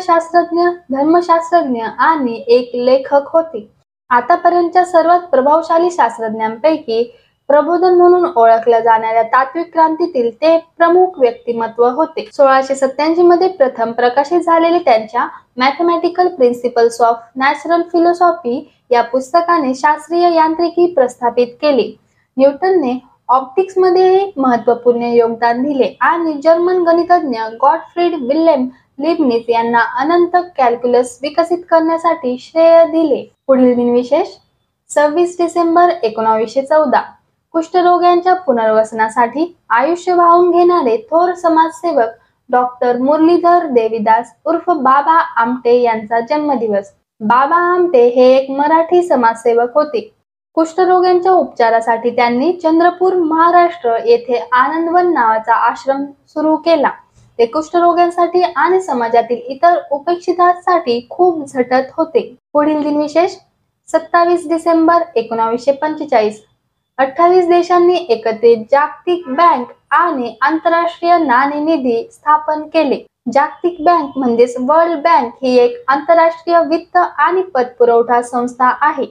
शास्त्रज्ञ 0.00 0.62
धर्मशास्त्रज्ञ 0.90 1.82
आणि 1.82 2.42
एक 2.48 2.70
लेखक 2.74 3.28
होते. 3.32 3.68
आतापर्यंतच्या 4.10 4.84
सर्वात 4.84 5.20
प्रभावशाली 5.30 5.90
शास्त्रज्ञांपैकी 5.90 7.02
प्रबोधन 7.48 7.96
म्हणून 7.98 8.26
ओळखल्या 8.36 8.80
जाणाऱ्या 8.80 9.22
तात्विक 9.22 9.72
क्रांतीतील 9.72 10.30
ते 10.42 10.56
प्रमुख 10.78 11.18
व्यक्तिमत्व 11.18 11.84
होते. 11.86 12.28
सोळाशे 12.32 12.74
सत्याऐंशी 12.74 13.22
मध्ये 13.22 13.48
प्रथम 13.48 13.92
प्रकाशित 13.92 14.40
झालेले 14.40 14.78
त्यांच्या 14.78 15.26
mathematical 15.56 16.28
principles 16.28 17.00
of 17.00 17.20
natural 17.36 17.82
philosophy 17.92 18.68
या 18.90 19.02
पुस्तकाने 19.02 19.74
शास्त्रीय 19.74 20.34
यांत्रिकी 20.34 20.92
प्रस्थापित 20.94 21.46
केली. 21.62 21.94
न्यूटनने 22.36 22.98
ऑप्टिक्समध्ये 23.28 24.30
महत्त्वपूर्ण 24.36 25.02
योगदान 25.02 25.62
दिले. 25.62 25.96
आणि 26.00 26.32
जर्मन 26.42 26.82
गणितज्ञ 26.84 27.38
गॉडफ्रीड 27.60 28.14
विल्यम 28.22 28.68
लिबनिस 28.98 29.48
यांना 29.48 29.80
अनंत 30.00 30.36
कॅल्क्युलस 30.56 31.18
विकसित 31.22 31.64
करण्यासाठी 31.70 32.36
श्रेय 32.40 32.84
दिले. 32.84 33.22
पुढील 33.46 33.90
विशेष 33.90 34.28
सव्वीस 34.90 35.36
डिसेंबर 35.38 35.90
एकोणावीसशे 36.02 36.62
चौदा. 36.62 37.00
कुष्ठरोग्यांच्या 37.52 38.34
पुनर्वसनासाठी 38.34 39.54
आयुष्य 39.70 40.14
वाहून 40.14 40.50
घेणारे 40.50 40.96
थोर 41.10 41.32
समाजसेवक 41.34 42.10
डॉक्टर 42.50 42.96
मुरलीधर 42.96 43.66
देवीदास 43.66 44.32
उर्फ 44.44 44.70
बाबा 44.70 45.18
आमटे 45.40 45.80
यांचा 45.80 46.20
जन्मदिवस. 46.20 46.92
बाबा 47.20 47.56
आमटे 47.74 48.06
हे 48.08 48.34
एक 48.36 48.50
मराठी 48.50 49.02
समाजसेवक 49.02 49.74
होते. 49.74 50.10
कुष्ठरोग्यांच्या 50.56 51.32
उपचारासाठी 51.32 52.10
त्यांनी 52.16 52.52
चंद्रपूर 52.52 53.14
महाराष्ट्र 53.14 53.96
येथे 54.04 54.38
आनंदवन 54.52 55.12
नावाचा 55.14 55.54
आश्रम 55.66 56.04
सुरू 56.28 56.54
केला. 56.56 56.90
ते 57.38 57.46
कुष्ठरोग्यांसाठी 57.46 58.42
आणि 58.42 58.80
समाजातील 58.80 59.40
इतर 59.46 59.78
उपेक्षितांसाठी 59.92 61.06
खूप 61.10 61.44
झटत 61.46 61.90
होते. 61.96 62.22
पुढील 62.54 62.82
दिनविशेष 62.82 63.36
सत्तावीस 63.88 64.48
डिसेंबर 64.48 65.02
एकोणावीसशे 65.16 65.72
पंचेचाळीस. 65.72 66.40
अठ्ठावीस 66.98 67.48
देशांनी 67.48 67.96
एकत्रित 68.08 68.64
जागतिक 68.70 69.28
बँक 69.28 69.72
आणि 69.94 70.34
आंतरराष्ट्रीय 70.42 71.16
नाणेनिधी 71.18 72.02
स्थापन 72.12 72.62
केले. 72.68 73.04
जागतिक 73.32 73.82
बँक 73.84 74.18
म्हणजेच 74.18 74.56
वर्ल्ड 74.60 75.02
बँक 75.02 75.32
ही 75.42 75.56
एक 75.58 75.76
आंतरराष्ट्रीय 75.88 76.60
वित्त 76.68 76.96
आणि 76.96 77.42
पतपुरवठा 77.54 78.22
संस्था 78.22 78.72
आहे. 78.80 79.06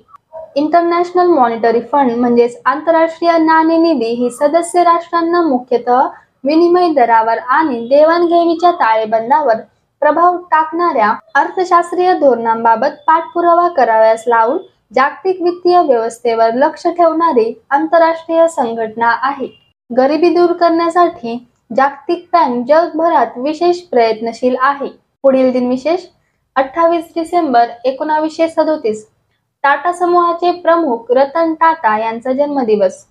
इंटरनॅशनल 0.56 1.28
मॉनिटरी 1.28 1.80
फंड 1.92 2.12
म्हणजेच 2.12 2.62
आंतरराष्ट्रीय 2.66 3.38
नाणेनिधी 3.38 4.14
ही 4.16 4.30
सदस्य 4.32 4.84
राष्ट्रांना 4.84 5.42
मुख्यतः 5.42 6.08
विनिमय 6.44 6.92
दरावर 6.94 7.38
आणि 7.38 7.80
देवाणघेवीच्या 7.88 8.72
ताळेबंदावर 8.72 9.56
प्रभाव 10.02 10.38
टाकणाऱ्या 10.52 11.14
अर्थशास्त्रीय 11.36 12.14
धोरणांबाबत 12.14 12.96
पाठपुरावा 13.08 13.68
कराव्यास 13.68 14.24
लावून 14.28 14.58
जागतिक 14.96 15.42
वित्तीय 15.42 15.82
व्यवस्थेवर 15.82 16.54
लक्ष 16.56 16.86
ठेवणारी 16.88 17.54
आंतरराष्ट्रीय 17.70 18.48
संघटना 18.48 19.10
आहे. 19.22 19.48
गरिबी 19.90 20.30
दूर 20.36 20.52
करण्यासाठी 20.54 21.38
जागतिक 21.72 22.26
बँक 22.34 22.66
जगभरात 22.68 23.38
विशेष 23.38 23.80
प्रयत्नशील 23.82 24.56
आहे. 24.60 24.88
पुढील 25.24 25.52
दिन 25.52 25.68
विशेष 25.70 26.06
अठ्ठावीस 26.56 27.06
डिसेंबर 27.16 27.70
एकोणावीसशे 27.86 28.48
सदोतीस. 28.48 29.06
टाटा 29.66 29.92
समूहाचे 29.92 30.52
प्रमुख 30.62 31.12
रतन 31.12 31.54
टाटा 31.54 31.98
यांचा 32.00 32.32
जन्मदिवस. 32.34 33.06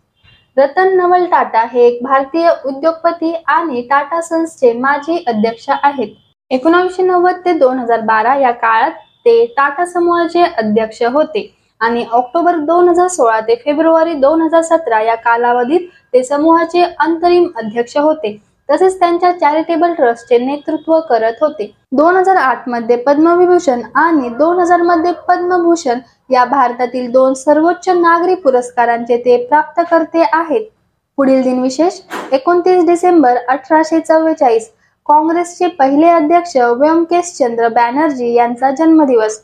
रतन 0.56 0.96
नवल 0.96 1.24
टाटा 1.30 1.64
हे 1.72 1.86
एक 1.86 1.98
भारतीय 2.02 2.48
उद्योगपती 2.66 3.32
आणि 3.46 3.80
टाटा 3.90 4.20
सन्सचे 4.22 4.72
माजी 4.72 5.16
अध्यक्ष 5.28 5.68
आहेत. 5.70 6.14
एकोणावीसशे 6.50 7.02
नव्वद 7.02 7.44
ते 7.44 7.52
दोन 7.58 7.78
हजार 7.78 8.00
बारा 8.06 8.34
या 8.36 8.50
काळात 8.52 8.90
ते 9.26 9.44
टाटा 9.56 9.86
समूहाचे 9.86 10.42
अध्यक्ष 10.44 11.02
होते 11.12 11.50
आणि 11.80 12.04
ऑक्टोबर 12.12 12.56
दोन 12.66 12.88
हजार 12.88 13.08
सोळा 13.08 13.40
ते 13.48 13.54
फेब्रुवारी 13.64 14.14
दोन 14.20 14.42
हजार 14.42 14.62
सतरा 14.62 15.00
या 15.02 15.14
कालावधीत 15.24 15.88
ते 16.12 16.22
समूहाचे 16.24 16.82
अंतरिम 16.82 17.48
अध्यक्ष 17.56 17.96
होते. 17.96 18.36
तसेच 18.68 18.98
त्यांच्या 18.98 19.30
चॅरिटेबल 19.32 19.92
ट्रस्टचे 19.94 20.38
नेतृत्व 20.38 20.98
करत 21.08 21.40
होते. 21.40 21.70
दोन 21.92 22.16
हजार 22.16 22.36
आठमध्ये 22.36 22.96
पद्मविभूषण 22.96 23.82
आणि 23.94 24.28
दोन 24.28 24.60
हजारमध्ये 24.60 25.12
पद्मभूषण 25.28 25.98
या 26.30 26.44
भारतातील 26.44 27.10
दोन 27.12 27.34
सर्वोच्च 27.34 27.88
नागरी 27.88 28.34
पुरस्कारांचे 28.34 29.16
ते 29.24 29.36
प्राप्तकर्ते 29.46 30.22
आहेत. 30.32 30.66
पुढील 31.18 31.42
दिन 31.42 31.60
विशेष 31.62 32.00
एकोणतीस 32.32 32.84
डिसेंबर 32.86 33.36
अठराशे 33.48 34.00
चव्वेचाळीस 34.00 34.70
काँग्रेसचे 35.06 35.66
पहिले 35.68 36.08
अध्यक्ष 36.08 36.56
व्यंकेश 36.56 37.32
चंद्र 37.38 37.68
बॅनर्जी 37.68 38.32
यांचा 38.34 38.70
जन्मदिवस. 38.70 39.40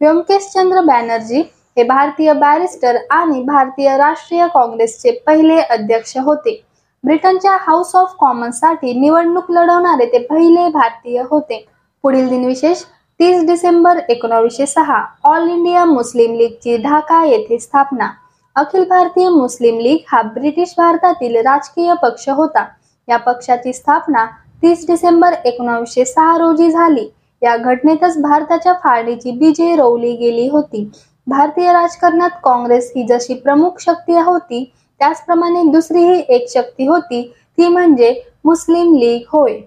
व्यंकेश 0.00 0.48
चंद्र 0.54 0.80
बॅनर्जी 0.82 1.40
हे 1.76 1.82
भारतीय 1.82 2.32
बॅरिस्टर 2.32 2.96
आणि 3.10 3.42
भारतीय 3.42 3.96
राष्ट्रीय 3.96 4.46
काँग्रेसचे 4.54 5.10
पहिले 5.26 5.60
अध्यक्ष 5.60 6.16
होते. 6.16 6.62
ब्रिटनच्या 7.04 7.56
हाऊस 7.60 7.94
ऑफसाठी 7.96 8.92
निवडणूक 9.00 9.50
लढवणारे 9.50 10.06
ते 10.06 10.18
पहिले 10.18 10.68
भारतीय 10.68 11.22
होते. 11.30 11.64
पुढील 12.04 12.28
दिनविशेष 12.28 12.82
तीस 13.20 13.44
डिसेंबर 13.46 13.98
एकोणावीसशे 14.08 14.66
सहा. 14.66 15.04
ऑल 15.24 15.48
इंडिया 15.48 15.84
मुस्लिम 15.84 16.34
लीगची 16.34 16.76
ढाका 16.76 17.24
येथे 17.24 17.58
स्थापना. 17.58 18.08
अखिल 18.56 18.84
भारतीय 18.88 19.28
मुस्लिम 19.28 19.78
लीग 19.78 19.98
हा 20.06 20.22
ब्रिटिश 20.22 20.74
भारतातील 20.78 21.36
राजकीय 21.36 21.94
पक्ष 22.02 22.28
होता. 22.28 22.64
या 23.08 23.16
पक्षाची 23.16 23.72
स्थापना 23.72 24.24
तीस 24.62 24.86
डिसेंबर 24.86 25.34
एकोणावीसशे 25.44 26.04
सहा 26.04 26.36
रोजी 26.38 26.70
झाली. 26.70 27.08
या 27.42 27.56
घटनेतच 27.56 28.20
भारताच्या 28.22 28.72
फाळणीची 28.72 29.30
बीजे 29.30 29.74
रोवली 29.76 30.14
गेली 30.16 30.48
होती. 30.48 30.90
भारतीय 31.26 31.72
राजकारणात 31.72 32.30
काँग्रेस 32.44 32.92
ही 32.96 33.06
जशी 33.08 33.34
प्रमुख 33.34 33.80
शक्ती 33.80 34.18
होती 34.18 34.64
त्याचप्रमाणे 35.00 35.62
दुसरीही 35.72 36.22
एक 36.28 36.48
शक्ती 36.50 36.86
होती 36.86 37.22
ती 37.58 37.68
म्हणजे 37.68 38.14
मुस्लिम 38.44 38.94
लीग 38.94 39.22
होय. 39.28 39.58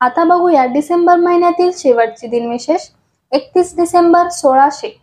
आता 0.00 0.24
बघूया 0.24 0.64
डिसेंबर 0.72 1.16
महिन्यातील 1.16 1.70
शेवटची 1.76 2.26
दिनविशेष 2.26 2.88
एकतीस 3.32 3.74
डिसेंबर 3.76 4.28
सोळाशे. 4.28 4.96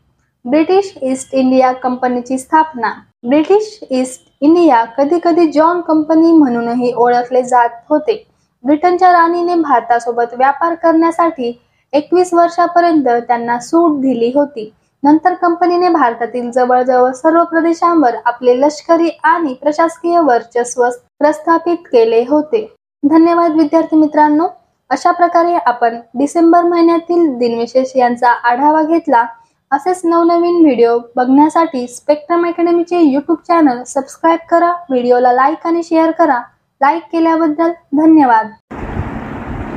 ब्रिटिश 0.46 0.94
ईस्ट 1.02 1.34
इंडिया 1.34 1.72
कंपनीची 1.74 2.38
स्थापना. 2.38 2.94
ब्रिटिश 3.24 3.80
ईस्ट 3.90 4.28
इंडिया 4.42 4.84
कधी 4.98 5.20
कधी 5.24 5.52
जॉन 5.52 5.82
कंपनी 5.82 6.32
म्हणूनही 6.32 6.92
ओळखले 6.94 7.44
जात 7.44 7.70
होते. 7.90 8.24
ब्रिटनच्या 8.64 9.12
राणीने 9.12 9.56
भारतासोबत 9.56 10.34
व्यापार 10.34 10.76
करण्यासाठी 10.76 11.52
एकवीस 11.94 12.34
वर्षापर्यंत 12.34 13.08
त्यांना 13.28 13.60
सूट 13.60 14.00
दिली 14.02 14.32
होती. 14.36 14.72
नंतर 15.04 15.34
कंपनीने 15.34 15.88
भारतातील 15.90 16.50
जवळजवळ 16.52 17.12
सर्व 17.12 17.44
प्रदेशांवर 17.44 18.16
आपले 18.26 18.60
लष्करी 18.60 19.10
आणि 19.24 19.54
प्रशासकीय 19.54 20.20
वर्चस्व 20.20 20.84
प्रस्थापित 21.20 21.78
केले 21.92 22.24
होते. 22.30 22.66
धन्यवाद 23.04 23.56
विद्यार्थी 23.58 23.96
मित्रांनो. 23.98 24.48
अशा 24.90 25.12
प्रकारे 25.12 25.54
आपण 25.66 26.00
डिसेंबर 26.18 26.64
महिन्यातील 26.64 27.28
दिनविशेष 27.38 27.96
यांचा 27.96 28.32
आढावा 28.50 28.84
घेतला. 28.84 29.26
असेच 29.72 30.02
नवनवीन 30.06 30.62
व्हिडिओ 30.64 30.98
बघण्यासाठी 31.16 31.88
स्पेक्ट्रम 31.88 32.46
अकॅडमीचे 32.48 33.02
यूट्यूब 33.02 33.38
चॅनल 33.48 33.84
सबस्क्राईब 33.88 34.40
करा 34.52 34.72
व्हिडिओला 34.90 35.32
लाईक 35.34 35.68
आणि 35.68 35.84
शेअर 35.84 36.12
करा. 36.12 36.42
लाईक 36.82 37.04
केल्याबद्दल 37.12 37.72
धन्यवाद. 37.98 38.50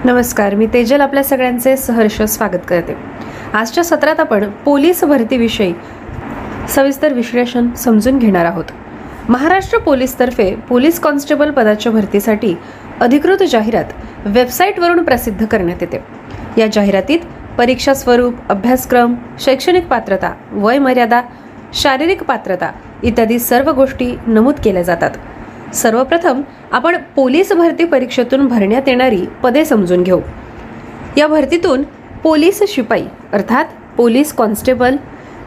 नमस्कार 0.07 0.55
मी 0.55 0.67
तेजल 0.67 1.01
आपल्या 1.01 1.23
सगळ्यांचे 1.25 1.77
सहर्ष 1.77 2.21
स्वागत 2.23 2.59
करते. 2.69 2.95
आजच्या 3.55 3.85
सत्रात 3.85 4.21
आपण 4.21 4.51
पोलीस 4.65 5.05
भरतीविषयी 5.05 5.73
सविस्तर 6.69 7.13
विश्लेषण 7.13 7.73
समजून 7.73 8.19
घेणार 8.19 8.45
आहोत. 8.45 8.65
महाराष्ट्र 9.29 9.79
पोलीसतर्फे 9.79 10.55
पोलीस 10.69 11.01
कॉन्स्टेबल 11.01 11.51
पदाच्या 11.51 11.93
भरतीसाठी 11.93 12.55
अधिकृत 13.01 13.43
जाहिरात 13.51 13.85
वेबसाईटवरून 14.27 15.03
प्रसिद्ध 15.05 15.47
करण्यात 15.47 15.83
येते. 15.83 16.05
या 16.59 16.67
जाहिरातीत 16.73 17.21
परीक्षा 17.59 17.95
स्वरूप 17.95 18.35
अभ्यासक्रम 18.49 19.15
शैक्षणिक 19.41 19.87
पात्रता 19.87 20.33
वय 20.53 20.79
मर्यादा 20.79 21.23
शारीरिक 21.75 22.23
पात्रता 22.23 22.73
इत्यादी 23.03 23.39
सर्व 23.39 23.71
गोष्टी 23.71 24.19
नमूद 24.27 24.55
केल्या 24.65 24.83
जातात. 24.83 25.11
सर्वप्रथम 25.75 26.41
आपण 26.73 26.97
पोलीस 27.17 27.53
भरती 27.53 27.85
परीक्षेतून 27.85 28.47
भरण्यात 28.49 28.89
येणारी 28.89 29.25
पदे 29.43 29.65
समजून 29.65 30.03
घेऊ. 30.03 30.21
या 31.17 31.27
भरतीतून 31.27 31.83
पोलीस 32.23 32.63
शिपाई 32.69 33.05
अर्थात 33.33 33.65
पोलीस 33.97 34.33
कॉन्स्टेबल 34.35 34.97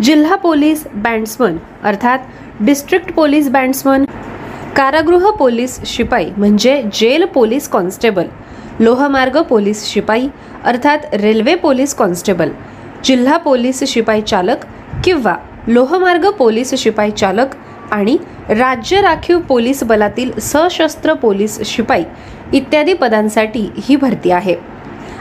जिल्हा 0.03 0.35
पोलीस 0.35 0.85
बँड्समन 0.93 1.57
अर्थात 1.83 2.19
डिस्ट्रिक्ट 2.65 3.11
पोलीस 3.13 3.49
बँड्समन 3.51 4.05
कारागृह 4.75 5.29
पोलीस 5.39 5.79
शिपाई 5.85 6.29
म्हणजे 6.38 6.81
जेल 6.93 7.25
पोलीस 7.33 7.67
कॉन्स्टेबल 7.69 8.25
लोहमार्ग 8.79 9.41
पोलीस 9.41 9.85
शिपाई 9.85 10.27
अर्थात 10.65 11.13
रेल्वे 11.13 11.55
पोलीस 11.55 11.93
कॉन्स्टेबल 11.95 12.49
जिल्हा 13.03 13.38
पोलीस 13.38 13.83
शिपाई 13.88 14.21
चालक 14.21 14.65
किंवा 15.03 15.35
लोहमार्ग 15.67 16.29
पोलीस 16.38 16.73
शिपाई 16.73 17.11
चालक 17.11 17.55
आणि 17.91 18.17
राज्य 18.50 19.01
राखीव 19.01 19.39
पोलीस 19.39 19.84
बलातील 19.84 20.31
सशस्त्र 20.39 21.13
पोलीस 21.13 21.60
शिपाई 21.65 22.03
इत्यादी 22.53 22.93
पदांसाठी 22.93 23.69
ही 23.77 23.96
भरती 23.96 24.31
आहे. 24.31 24.55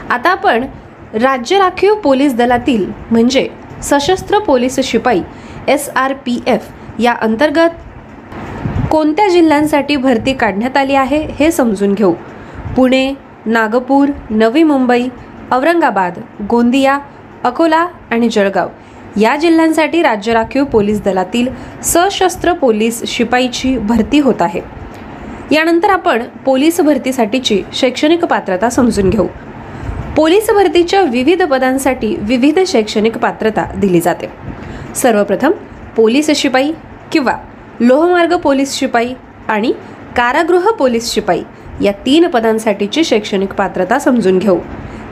आता 0.09 0.29
आपण 0.29 0.65
राज्य 1.13 1.57
राखीव 1.57 1.95
पोलीस 1.95 2.33
दलातील 2.35 2.85
म्हणजे 3.11 3.47
सशस्त्र 3.83 4.39
पोलीस 4.39 4.79
शिपाई 4.83 5.21
एस 5.67 5.89
आर 5.89 6.13
पी 6.25 6.39
एफ 6.47 6.67
या 6.99 7.13
अंतर्गत 7.21 8.87
कोणत्या 8.91 9.27
जिल्ह्यांसाठी 9.27 9.95
भरती 9.95 10.33
काढण्यात 10.33 10.77
आली 10.77 10.95
आहे 10.95 11.25
हे 11.39 11.51
समजून 11.51 11.93
घेऊ. 11.93 12.13
पुणे 12.75 13.13
नागपूर 13.45 14.09
नवी 14.29 14.63
मुंबई 14.63 15.07
औरंगाबाद 15.51 16.19
गोंदिया 16.49 16.97
अकोला 17.43 17.85
आणि 18.11 18.29
जळगाव. 18.29 18.67
या 19.17 19.35
जिल्ह्यांसाठी 19.35 20.01
राज्य 20.01 20.33
राखीव 20.33 20.63
पोलीस 20.63 21.01
दलातील 21.03 21.47
सशस्त्र 21.83 22.53
पोलीस 22.53 23.03
शिपाईची 23.07 23.77
भरती 23.77 24.19
होत 24.19 24.41
आहे. 24.41 24.61
यानंतर 25.51 25.89
आपण 25.89 26.23
पोलीस 26.45 26.81
भरतीसाठीची 26.81 27.63
शैक्षणिक 27.73 28.25
पात्रता 28.25 28.69
समजून 28.69 29.09
घेऊ. 29.09 29.27
पोलीस 30.15 30.49
भरतीच्या 30.49 31.01
विविध 31.01 31.43
पदांसाठी 31.43 32.15
विविध 32.19 32.59
शैक्षणिक 32.67 33.17
पात्रता 33.17 33.65
दिली 33.77 34.01
जाते. 34.01 34.27
सर्वप्रथम 34.95 35.51
पोलीस 35.95 36.31
शिपाई 36.31 36.71
किंवा 37.11 37.33
लोहमार्ग 37.79 38.35
पोलीस 38.35 38.79
शिपाई 38.79 39.13
आणि 39.47 39.71
कारागृह 40.15 40.71
पोलीस 40.71 41.13
शिपाई 41.13 41.41
या 41.81 41.91
तीन 42.05 42.27
पदांसाठीची 42.27 43.03
शैक्षणिक 43.03 43.53
पात्रता 43.53 43.99
समजून 43.99 44.39
घेऊ. 44.39 44.59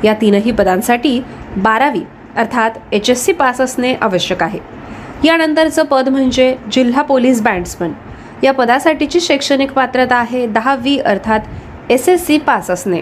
या 0.03 0.13
तीनही 0.13 0.51
पदांसाठी 0.51 1.23
बारावी 1.57 2.01
अर्थात 2.37 2.71
एच 2.91 3.09
एस 3.09 3.25
सी 3.25 3.31
पास 3.31 3.61
असणे 3.61 3.93
आवश्यक 4.01 4.43
आहे. 4.43 4.59
यानंतरचं 5.23 5.83
पद 5.83 6.09
म्हणजे 6.09 6.55
जिल्हा 6.71 7.01
पोलीस 7.01 7.41
बँड्समन 7.41 7.91
या 8.43 8.53
पदासाठीची 8.53 9.19
शैक्षणिक 9.19 9.71
पात्रता 9.71 10.15
आहे 10.15 10.45
दहावी 10.47 10.97
अर्थात 10.97 11.39
एस 11.89 12.09
एस 12.09 12.25
सी 12.27 12.37
पास 12.37 12.69
असणे. 12.71 13.01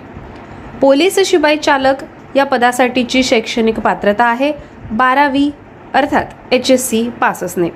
पोलीस 0.82 1.20
शिपाई 1.26 1.58
चालक 1.58 2.04
या 2.36 2.44
पदासाठीची 2.44 3.24
शैक्षणिक 3.24 3.80
पात्रता 3.80 4.26
आहे 4.26 4.52
बारावी 4.92 5.50
अर्थात 5.94 6.54
एच 6.54 6.72
एस 6.72 6.90
सी 6.90 7.10
पास 7.22 7.44
असणे. 7.44 7.70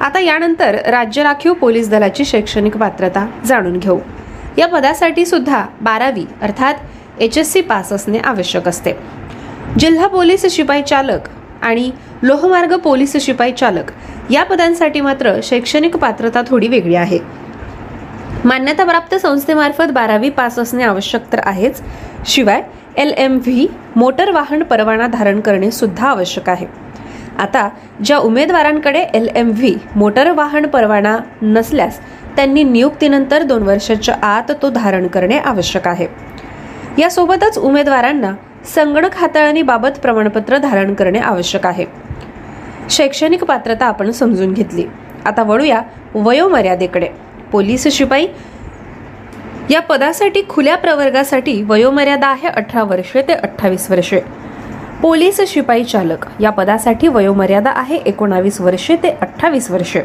आता 0.00 0.20
यानंतर 0.20 0.76
राज्य 0.86 1.22
राखीव 1.22 1.52
पोलीस 1.52 1.90
दलाची 1.90 2.24
शैक्षणिक 2.24 2.76
पात्रता 2.76 3.26
जाणून 3.44 3.78
घेऊ. 3.78 3.98
या 4.58 4.66
पदासाठी 4.68 5.26
सुद्धा 5.26 5.64
बारावी 5.80 6.24
अर्थात 6.42 6.74
एच 7.20 7.38
एस 7.38 7.52
सी 7.52 7.60
पास 7.60 7.92
असणे 7.92 8.18
आवश्यक 8.18 8.68
असते. 8.68 8.92
जिल्हा 9.76 10.06
पोलीस 10.06 10.44
शिपाई 10.50 10.82
चालक 10.82 11.28
आणि 11.62 11.90
लोहमार्ग 12.22 12.74
पोलीस 12.76 13.16
शिपाई 13.16 13.52
चालक 13.52 13.90
या 14.30 14.44
पदांसाठी 14.44 15.00
मात्र 15.00 15.34
शैक्षणिक 15.42 15.96
पात्रता 15.96 16.42
थोडी 16.46 16.68
वेगळी 16.68 16.94
आहे. 16.94 17.18
मान्यताप्राप्त 18.44 19.14
संस्थेमार्फत 19.14 19.90
बारावी 19.92 20.30
पास 20.30 20.58
असणे 20.58 20.84
आवश्यक 20.84 21.32
तर 21.32 21.40
आहेच. 21.44 21.80
शिवाय 22.26 22.62
एल 22.96 23.12
एम 23.16 23.36
व्ही 23.36 23.66
मोटर 23.96 24.30
वाहन 24.30 24.62
परवाना 24.62 25.06
धारण 25.06 25.40
करणे 25.40 25.70
सुद्धा 25.70 26.08
आवश्यक 26.08 26.48
आहे. 26.48 26.66
आता 27.38 27.68
ज्या 28.04 28.18
उमेदवारांकडे 28.18 29.02
एल 29.14 29.28
एम 29.36 29.50
व्ही 29.50 29.74
मोटर 29.96 30.30
वाहन 30.30 30.66
परवाना 30.66 31.16
नसल्यास 31.42 32.00
त्यांनी 32.36 32.62
नियुक्तीनंतर 32.64 33.42
दोन 33.42 33.62
वर्षाच्या 33.62 34.14
आत 34.22 34.52
तो 34.62 34.70
धारण 34.70 35.06
करणे 35.06 35.38
आवश्यक 35.38 35.88
आहे. 35.88 36.06
यासोबतच 36.98 37.58
उमेदवारांना 37.58 38.32
संगणक 38.74 39.16
हाताळणीबाबत 39.16 39.98
प्रमाणपत्र 40.02 40.56
धारण 40.56 40.94
करणे 40.94 41.18
आवश्यक 41.18 41.66
आहे. 41.66 41.84
शैक्षणिक 42.90 43.44
पात्रता 43.44 43.86
आपण 43.86 44.10
समजून 44.10 44.52
घेतली. 44.52 44.84
आता 45.24 45.42
वळूया 45.42 45.82
वयोमर्यादेकडे. 46.14 47.08
पोलीस 47.52 47.86
शिपाई 47.88 48.26
या 49.70 49.80
पदासाठी 49.80 50.42
खुल्या 50.48 50.76
प्रवर्गासाठी 50.76 51.62
वयोमर्यादा 51.62 52.26
आहे 52.26 52.48
अठरा 52.48 52.82
वर्षे 52.82 53.22
ते 53.22 53.32
अठ्ठावीस 53.32 53.90
वर्षे. 53.90 54.20
पोलीस 55.02 55.40
शिपाई 55.46 55.84
चालक 55.84 56.26
या 56.40 56.50
पदासाठी 56.50 57.08
वयोमर्यादा 57.08 57.70
आहे 57.70 57.96
एकोणावीस 57.96 58.60
वर्षे 58.60 58.96
ते 58.96 59.10
अठ्ठावीस 59.10 59.70
वर्षे. 59.70 60.02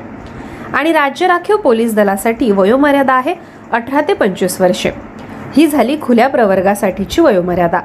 आणि 0.73 0.91
राज्य 0.91 1.27
राखीव 1.27 1.57
पोलीस 1.57 1.95
दलासाठी 1.95 2.51
वयोमर्यादा 2.51 3.13
आहे 3.13 3.35
अठरा 3.71 4.01
ते 4.01 4.13
पंचवीस 4.13 4.61
वर्षे. 4.61 4.91
ही 5.57 5.67
झाली 5.67 5.97
खुल्या 6.01 6.27
प्रवर्गासाठीची 6.27 7.21
वयोमर्यादा. 7.21 7.79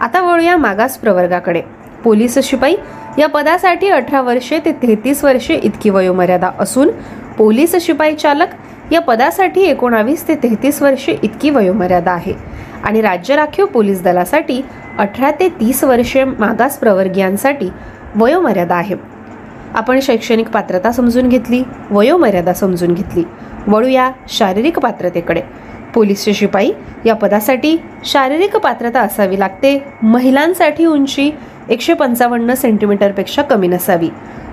आता 0.00 0.20
वळूया 0.22 0.56
मागास 0.56 0.98
प्रवर्गाकडे. 0.98 1.62
पोलीस 2.04 2.38
शिपाई 2.38 2.74
या 3.18 3.28
पदासाठी 3.28 3.88
अठरा 3.88 4.20
वर्षे 4.20 4.58
ते 4.58 4.72
तेहतीस 4.72 5.24
वर्षे 5.24 5.54
इतकी 5.54 5.90
वयोमर्यादा 5.90 6.50
असून 6.58 6.90
पोलीस 7.38 7.74
शिपाई 7.80 8.14
चालक 8.14 8.46
या 8.92 9.00
पदासाठी 9.00 9.62
एकोणावीस 9.62 10.28
ते 10.28 10.34
तेहतीस 10.34 10.82
वर्षे 10.82 11.16
इतकी 11.22 11.50
वयोमर्यादा 11.50 12.12
आहे. 12.12 12.34
आणि 12.84 13.00
राज्य 13.00 13.36
राखीव 13.36 13.66
पोलीस 13.66 14.02
दलासाठी 14.02 14.64
अठरा 14.98 15.30
ते 15.30 15.48
तीस 15.48 15.84
वर्षे 15.84 16.24
मागास 16.24 16.78
प्रवर्गीयांसाठी 16.78 17.68
वयोमर्यादा 18.16 18.74
आहे. 18.74 18.94
आपण 19.74 20.00
शैक्षणिक 20.00 20.48
पात्रता 20.48 20.92
समजून 20.92 21.28
घेतली 21.28 21.62
वयोमर्यादा 21.90 22.52
समजून 22.52 22.94
घेतली. 22.94 23.24
वळूया 23.66 24.10
शारीरिक 24.28 24.78
पात्रतेकडे. 24.78 25.42
पोलीस 25.94 26.28
शिपाई 26.28 26.70
या 27.06 27.14
पदासाठी 27.14 27.76
शारीरिक 28.04 28.56
पात्रता 28.56 29.00
असावी 29.00 29.38
लागते. 29.40 29.84
महिलांसाठी 30.02 30.84
उंची 30.84 31.30
एकशे 31.68 31.94
पंचावन्न 31.94 32.54
सेंटीमीटरपेक्षा 32.54 33.42
कमी 33.42 33.68
नसावी. 33.68 34.08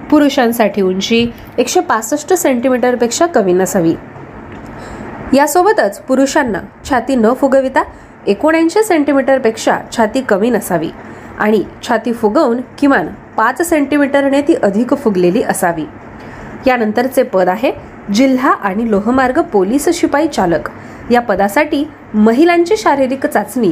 पुरुषांसाठी 0.09 0.81
उंची 0.81 1.25
एकशे 1.57 1.79
पासष्ट 1.79 2.33
सेंटीमीटरपेक्षा 2.33 3.25
कमी 3.25 3.53
नसावी. 3.53 3.93
यासोबतच 5.33 5.99
पुरुषांना 5.99 6.59
छाती 6.89 7.15
न 7.15 7.33
फुगविता 7.33 7.83
एकोणऐंशी 8.27 8.83
सेंटीमीटरपेक्षा 8.83 9.77
छाती 9.97 10.21
कमी 10.21 10.49
नसावी 10.49 10.89
आणि 11.39 11.63
छाती 11.87 12.13
फुगवून 12.13 12.61
किमान 12.79 13.07
पाच 13.37 13.61
सेंटीमीटरने 13.61 14.41
ती 14.41 14.53
अधिक 14.53 14.93
फुगलेली 14.93 15.41
असावी. 15.43 15.85
यानंतरचे 16.67 17.23
पद 17.23 17.49
आहे 17.49 17.71
जिल्हा 18.13 18.51
आणि 18.51 18.91
लोहमार्ग 18.91 19.41
पोलीस 19.41 19.89
शिपाई 19.93 20.27
चालक. 20.27 20.69
या 21.11 21.21
पदासाठी 21.21 21.87
महिलांची 22.13 22.75
शारीरिक 22.77 23.25
चाचणी. 23.25 23.71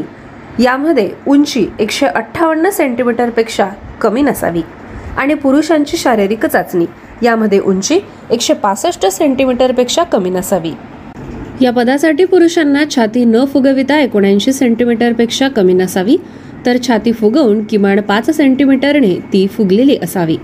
यामध्ये 0.59 1.09
उंची 1.27 1.67
एकशे 1.79 2.05
अठ्ठावन्न 2.05 2.69
सेंटीमीटरपेक्षा 2.69 3.69
कमी 4.01 4.21
नसावी. 4.21 4.61
आणि 5.17 5.33
पुरुषांची 5.33 5.97
शारीरिक 5.97 6.45
चाचणी. 6.45 6.85
यामध्ये 7.21 7.59
उंची 7.59 7.99
एकशे 8.31 8.53
पासष्ट 8.53 9.05
सेंटीमीटरपेक्षा 9.05 10.03
कमी 10.03 10.29
नसावी. 10.29 10.71
या 11.61 11.71
पदासाठी 11.71 12.25
पुरुषांना 12.25 12.83
छाती 12.95 13.25
न 13.25 13.45
फुगविता 13.45 13.99
एकोणऐंशी 13.99 14.53
सेंटीमीटरपेक्षा 14.53 15.47
कमी 15.47 15.73
नसावी. 15.73 16.17
तर 16.65 16.77
छाती 16.87 17.11
फुगवून 17.11 17.63
किमान 17.63 18.01
पाच 18.01 18.29
सेंटीमीटरने 18.29 19.19
ती 19.33 19.47
फुगलेली 19.47 19.97
असावी. 20.03 20.37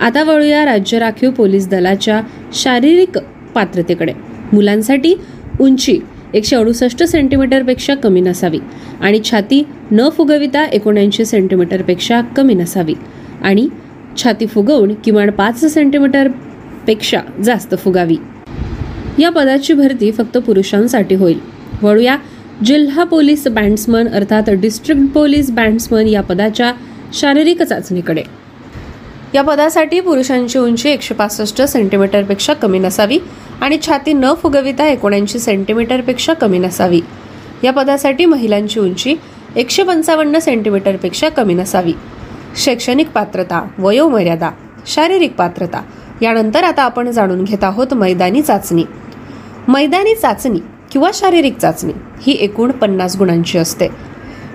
आता 0.00 0.22
वळूया 0.22 0.64
राज्य 0.64 0.98
राखीव 0.98 1.30
पोलीस 1.30 1.68
दलाच्या 1.68 2.22
शारीरिक 2.54 3.18
पात्रतेकडे. 3.54 4.12
मुलांसाठी 4.52 5.14
उंची 5.60 5.98
एकशे 6.34 6.56
अडुसष्ट 6.56 7.02
सेंटीमीटरपेक्षा 7.02 7.94
कमी 7.94 8.20
नसावी 8.20 8.58
आणि 9.00 9.20
छाती 9.24 9.62
न 9.90 10.08
फुगविता 10.08 10.64
एकोणऐंशी 10.64 11.24
सेंटीमीटरपेक्षा 11.24 12.20
कमी 12.20 12.54
नसावी. 12.54 12.94
आणि 13.42 13.68
छाती 14.16 14.46
फुगवून 14.46 14.94
किमान 14.94 15.30
पाच 15.30 15.64
सेंटीमीटरपेक्षा 15.64 17.20
जास्त 17.44 17.74
फुगावी. 17.78 18.16
या 19.18 19.30
पदाची 19.30 19.72
भरती 19.72 20.10
फक्त 20.10 20.38
पुरुषांसाठी 20.38 21.14
होईल. 21.14 21.38
वळूया 21.82 22.16
जिल्हा 22.64 23.04
पोलीस 23.04 23.48
बँड्समन 23.48 24.08
अर्थात 24.08 24.50
डिस्ट्रिक्ट 24.50 25.12
पोलीस 25.14 25.50
बँड्समन 25.50 26.06
या 26.06 26.20
पदाच्या 26.20 26.72
शारीरिक 27.12 27.62
चाचणीकडे. 27.62 28.22
या 29.34 29.42
पदासाठी 29.42 30.00
पुरुषांची 30.00 30.58
उंची 30.58 30.88
एकशे 30.90 31.14
पासष्ट 31.14 31.62
सेंटीमीटरपेक्षा 31.62 32.52
कमी 32.52 32.78
नसावी 32.78 33.18
आणि 33.60 33.78
छाती 33.86 34.12
न 34.12 34.32
फुगविता 34.42 34.86
एकोणऐंशी 34.86 35.38
सेंटीमीटरपेक्षा 35.38 36.34
कमी 36.34 36.58
नसावी. 36.58 37.00
या 37.64 37.72
पदासाठी 37.72 38.24
महिलांची 38.24 38.80
उंची 38.80 39.14
एकशे 39.56 39.82
पंचावन्न 39.82 40.38
सेंटीमीटरपेक्षा 40.38 41.28
कमी 41.28 41.54
नसावी. 41.54 41.92
शैक्षणिक 42.56 43.10
पात्रता 43.10 43.66
वयोमर्यादा 43.78 44.50
शारीरिक 44.86 45.34
पात्रता 45.34 45.82
यानंतर 46.22 46.64
आता 46.64 46.82
आपण 46.82 47.10
जाणून 47.10 47.44
घेत 47.44 47.64
आहोत 47.64 47.94
मैदानी 47.94 48.42
चाचणी. 48.42 48.84
मैदानी 49.68 50.14
चाचणी 50.14 50.60
किंवा 50.92 51.10
शारीरिक 51.14 51.58
चाचणी 51.58 51.92
ही 52.22 52.36
एकूण 52.40 52.70
पन्नास 52.70 53.16
गुणांची 53.16 53.58
असते. 53.58 53.88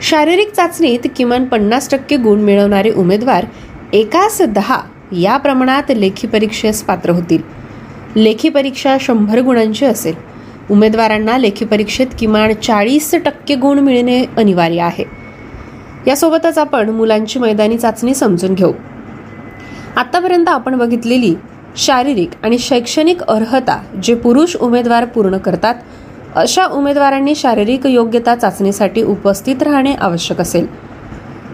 शारीरिक 0.01 0.51
चाचणीत 0.53 1.07
किमान 1.15 1.45
पन्नास 1.45 1.89
टक्के 1.91 2.17
गुण 2.17 2.39
मिळवणारे 2.39 2.91
उमेदवार 2.91 3.45
एकास 3.93 4.41
दहा 4.41 4.79
या 5.11 5.37
प्रमाणात 5.37 5.91
लेखी 5.95 6.27
परीक्षेस 6.27 6.83
पात्र 6.83 7.09
होतील. 7.09 7.41
लेखी 8.15 8.49
परीक्षा 8.49 8.97
शंभर 9.01 9.39
गुणांची 9.39 9.85
असेल. 9.85 10.13
उमेदवारांना 10.71 11.37
लेखी 11.37 11.65
परीक्षेत 11.65 12.07
किमान 12.19 12.53
चाळीस 12.53 13.15
टक्के 13.15 13.55
गुण 13.55 13.79
मिळणे 13.79 14.25
अनिवार्य 14.37 14.81
आहे. 14.81 15.03
यासोबतच 16.07 16.57
आपण 16.57 16.89
मुलांची 16.89 17.39
मैदानी 17.39 17.77
चाचणी 17.77 18.15
समजून 18.15 18.53
घेऊ. 18.53 18.71
आतापर्यंत 19.95 20.49
आपण 20.49 20.77
बघितलेली 20.77 21.35
शारीरिक 21.77 22.29
आणि 22.43 22.57
शैक्षणिक 22.59 23.23
अर्हता 23.23 23.81
जे 24.03 24.15
पुरुष 24.15 24.55
उमेदवार 24.55 25.05
पूर्ण 25.05 25.37
करतात 25.37 25.75
अशा 26.35 26.65
उमेदवारांनी 26.65 27.35
शारीरिक 27.35 27.85
योग्यता 27.85 28.35
चाचणीसाठी 28.35 29.03
उपस्थित 29.03 29.63
राहणे 29.63 29.93
आवश्यक 29.93 30.41
असेल. 30.41 30.92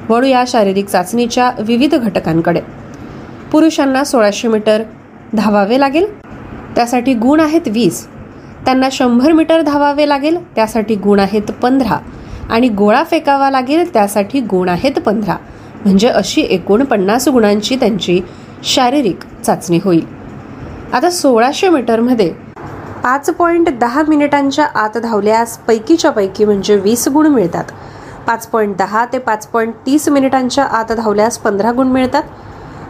वळू 0.09 0.25
या 0.25 0.43
शारीरिक 0.47 0.87
चाचणीच्या 0.87 1.51
विविध 1.59 1.95
घटकांकडे. 1.95 2.61
पुरुषांना 3.51 4.03
सोळाशे 4.03 4.47
मीटर 4.47 4.81
धावावे 5.33 5.79
लागेल. 5.79 6.05
त्यासाठी 6.75 7.13
गुण 7.13 7.39
आहेत 7.39 7.67
वीस. 7.67 8.07
त्यांना 8.65 8.89
शंभर 8.91 9.31
मीटर 9.31 9.61
धावावे 9.61 10.09
लागेल. 10.09 10.37
त्यासाठी 10.55 10.95
गुण 10.95 11.19
आहेत 11.19 11.51
पंधरा. 11.61 11.97
आणि 12.49 12.69
गोळा 12.69 13.03
फेकावा 13.03 13.49
लागेल. 13.49 13.93
त्यासाठी 13.93 14.39
गुण 14.39 14.69
आहेत 14.69 14.99
पंधरा. 14.99 15.35
म्हणजे 15.85 16.07
अशी 16.07 16.41
एकूण 16.41 16.83
पन्नास 16.83 17.27
गुणांची 17.27 17.75
त्यांची 17.75 18.21
शारीरिक 18.63 19.19
चाचणी 19.45 19.79
होईल. 19.83 20.05
आता 20.93 21.09
सोळाशे 21.09 21.69
मीटरमध्ये 21.69 22.33
पाच 23.03 23.29
पॉईंट 23.29 23.69
दहा 23.69 24.03
मिनिटांच्या 24.07 24.65
आत 24.65 24.97
धावल्यास 24.97 25.57
पैकीच्या 25.57 26.11
पैकी 26.11 26.45
म्हणजे 26.45 26.75
वीस 26.75 27.07
गुण 27.07 27.27
मिळतात. 27.27 27.63
पाच 28.29 28.47
पॉईंट 28.47 28.75
दहा 28.77 29.05
ते 29.05 29.17
पाच 29.17 29.47
पॉईंट 29.47 29.73
तीस 29.85 30.07
मिनिटांच्या 30.09 30.63
आत 30.63 30.91
धावल्यास 30.91 31.37
पंधरा 31.37 31.71
गुण 31.71 31.87
मिळतात. 31.87 32.23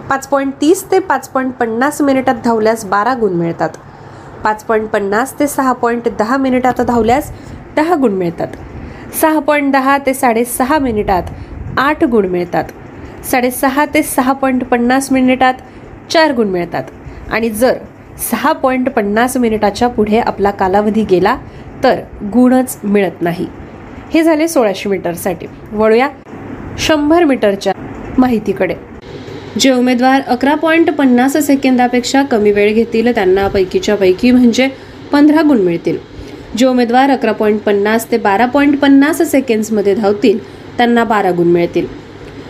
पाच 0.09 0.27
पॉईंट 0.27 0.53
तीस 0.61 0.91
ते 0.91 0.99
पाच 0.99 1.29
पॉईंट 1.29 1.53
पन्नास 1.53 2.01
मिनिटात 2.01 2.35
धावल्यास 2.43 2.85
बारा 2.85 3.13
गुण 3.13 3.33
मिळतात. 3.33 3.69
पाच 4.43 4.63
पॉईंट 4.63 4.89
पन्नास 4.89 5.39
ते 5.39 5.47
सहा 5.47 5.73
पॉईंट 5.73 6.07
दहा 6.19 6.37
मिनिटात 6.37 6.81
धावल्यास 6.81 7.31
दहा 7.75 7.95
गुण 7.95 8.11
मिळतात. 8.11 8.47
सहा 9.21 9.39
पॉईंट 9.39 9.71
दहा 9.71 9.97
ते 9.97 10.13
साडेसहा 10.13 10.79
मिनिटात 10.79 11.23
आठ 11.77 12.03
गुण 12.03 12.25
मिळतात. 12.25 12.63
साडेसहा 13.31 13.85
ते 13.93 14.03
सहा 14.03 14.33
पॉईंट 14.33 14.63
पन्नास 14.63 15.11
मिनिटात 15.11 15.53
चार 16.09 16.31
गुण 16.31 16.47
मिळतात. 16.47 16.83
आणि 17.31 17.49
जर 17.49 17.77
सहा 18.31 18.53
पॉईंट 18.53 18.89
पन्नास 18.89 19.37
मिनिटाच्या 19.37 19.87
पुढे 19.87 20.19
आपला 20.19 20.51
कालावधी 20.51 21.03
गेला 21.03 21.37
तर 21.83 21.99
गुणच 22.33 22.79
मिळत 22.83 23.21
नाही. 23.21 23.47
हे 24.13 24.23
झाले 24.23 24.47
सोळाशे 24.47 24.89
मीटरसाठी. 24.89 25.47
वळूया 25.71 26.09
शंभर 26.79 27.23
मीटरच्या 27.23 27.73
माहितीकडे. 28.17 28.75
जे 29.59 29.71
उमेदवार 29.71 30.21
अकरा 30.27 30.55
पॉईंट 30.55 30.89
पन्नास 30.89 31.35
सेकंदापेक्षा 31.37 32.21
कमी 32.23 32.51
वेळ 32.51 32.73
घेतील 32.73 33.13
त्यांना 33.15 33.47
पैकीच्या 33.47 33.95
पैकी 33.95 34.31
म्हणजे 34.31 34.67
पंधरा 35.11 35.41
गुण 35.41 35.57
मिळतील. 35.57 35.97
जे 36.57 36.65
उमेदवार 36.65 37.09
अकरा 37.09 37.31
पॉईंट 37.31 37.59
पन्नास 37.61 38.11
ते 38.11 38.17
बारा 38.17 38.45
पॉईंट 38.45 38.77
पन्नास 38.79 39.21
सेकंड्समध्ये 39.21 39.95
धावतील 39.95 40.39
त्यांना 40.77 41.03
बारा 41.03 41.31
गुण 41.31 41.47
मिळतील. 41.47 41.87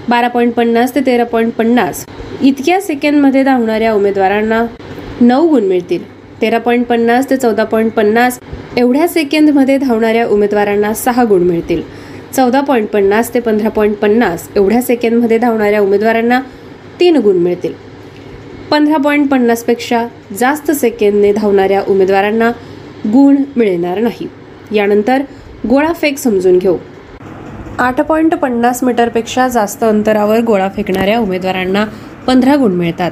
बारा 0.10 0.28
पॉईंट 0.28 0.54
पन्नास 0.54 0.96
ते 0.96 1.02
तेरा 1.06 1.24
पॉईंट 1.24 1.54
पन्नास 1.54 2.06
इतक्या 2.42 2.80
सेकंडमध्ये 2.82 3.44
धावणाऱ्या 3.44 3.94
उमेदवारांना 3.94 4.66
नऊ 5.22 5.48
गुण 5.48 5.64
मिळतील. 5.64 6.19
तेरा 6.42 6.58
पॉईंट 6.58 6.86
पन्नास 6.88 7.30
ते 7.30 7.38
चौदा 7.38 7.64
पॉईंट 7.64 7.92
पन्नास 7.92 8.40
एवढ्या 8.78 9.08
सेकंदमध्ये 9.08 9.78
धावणाऱ्या 9.78 10.28
उमेदवारांना 10.28 10.94
सहा 10.94 11.24
गुण 11.24 11.44
मिळतील. 11.44 11.82
चौदा 12.36 12.62
पॉईंट 12.62 12.88
पन्नास 12.88 13.34
ते 13.34 13.40
पंधरा 13.40 13.70
पॉईंट 13.70 13.96
पन्नास 13.96 14.48
एवढ्या 14.56 14.82
सेकंदमध्ये 14.82 15.38
धावणाऱ्या 15.38 15.82
उमेदवारांना 15.82 16.42
तीन 17.00 17.18
गुण 17.18 17.38
मिळतील. 17.38 17.74
पंधरा 18.72 18.98
पॉईंट 18.98 19.30
पन्नासपेक्षा 19.30 20.06
जास्त 20.40 20.72
सेकंदने 20.72 21.32
धावणाऱ्या 21.34 21.82
उमेदवारांना 21.88 22.52
गुण 23.14 23.36
मिळणार 23.56 24.00
नाही. 24.00 24.28
यानंतर 24.72 25.22
गोळाफेक 25.70 26.18
समजून 26.18 26.58
घेऊ. 26.58 26.78
आठ 27.78 28.02
पॉईंट 28.02 28.36
पन्नास 28.36 28.84
मीटरपेक्षा 28.84 29.48
जास्त 29.48 29.84
अंतरावर 29.84 30.40
गोळा 30.40 30.70
फेकणाऱ्या 30.76 31.20
उमेदवारांना 31.20 31.86
पंधरा 32.28 32.56
गुण 32.56 32.72
मिळतात. 32.72 33.12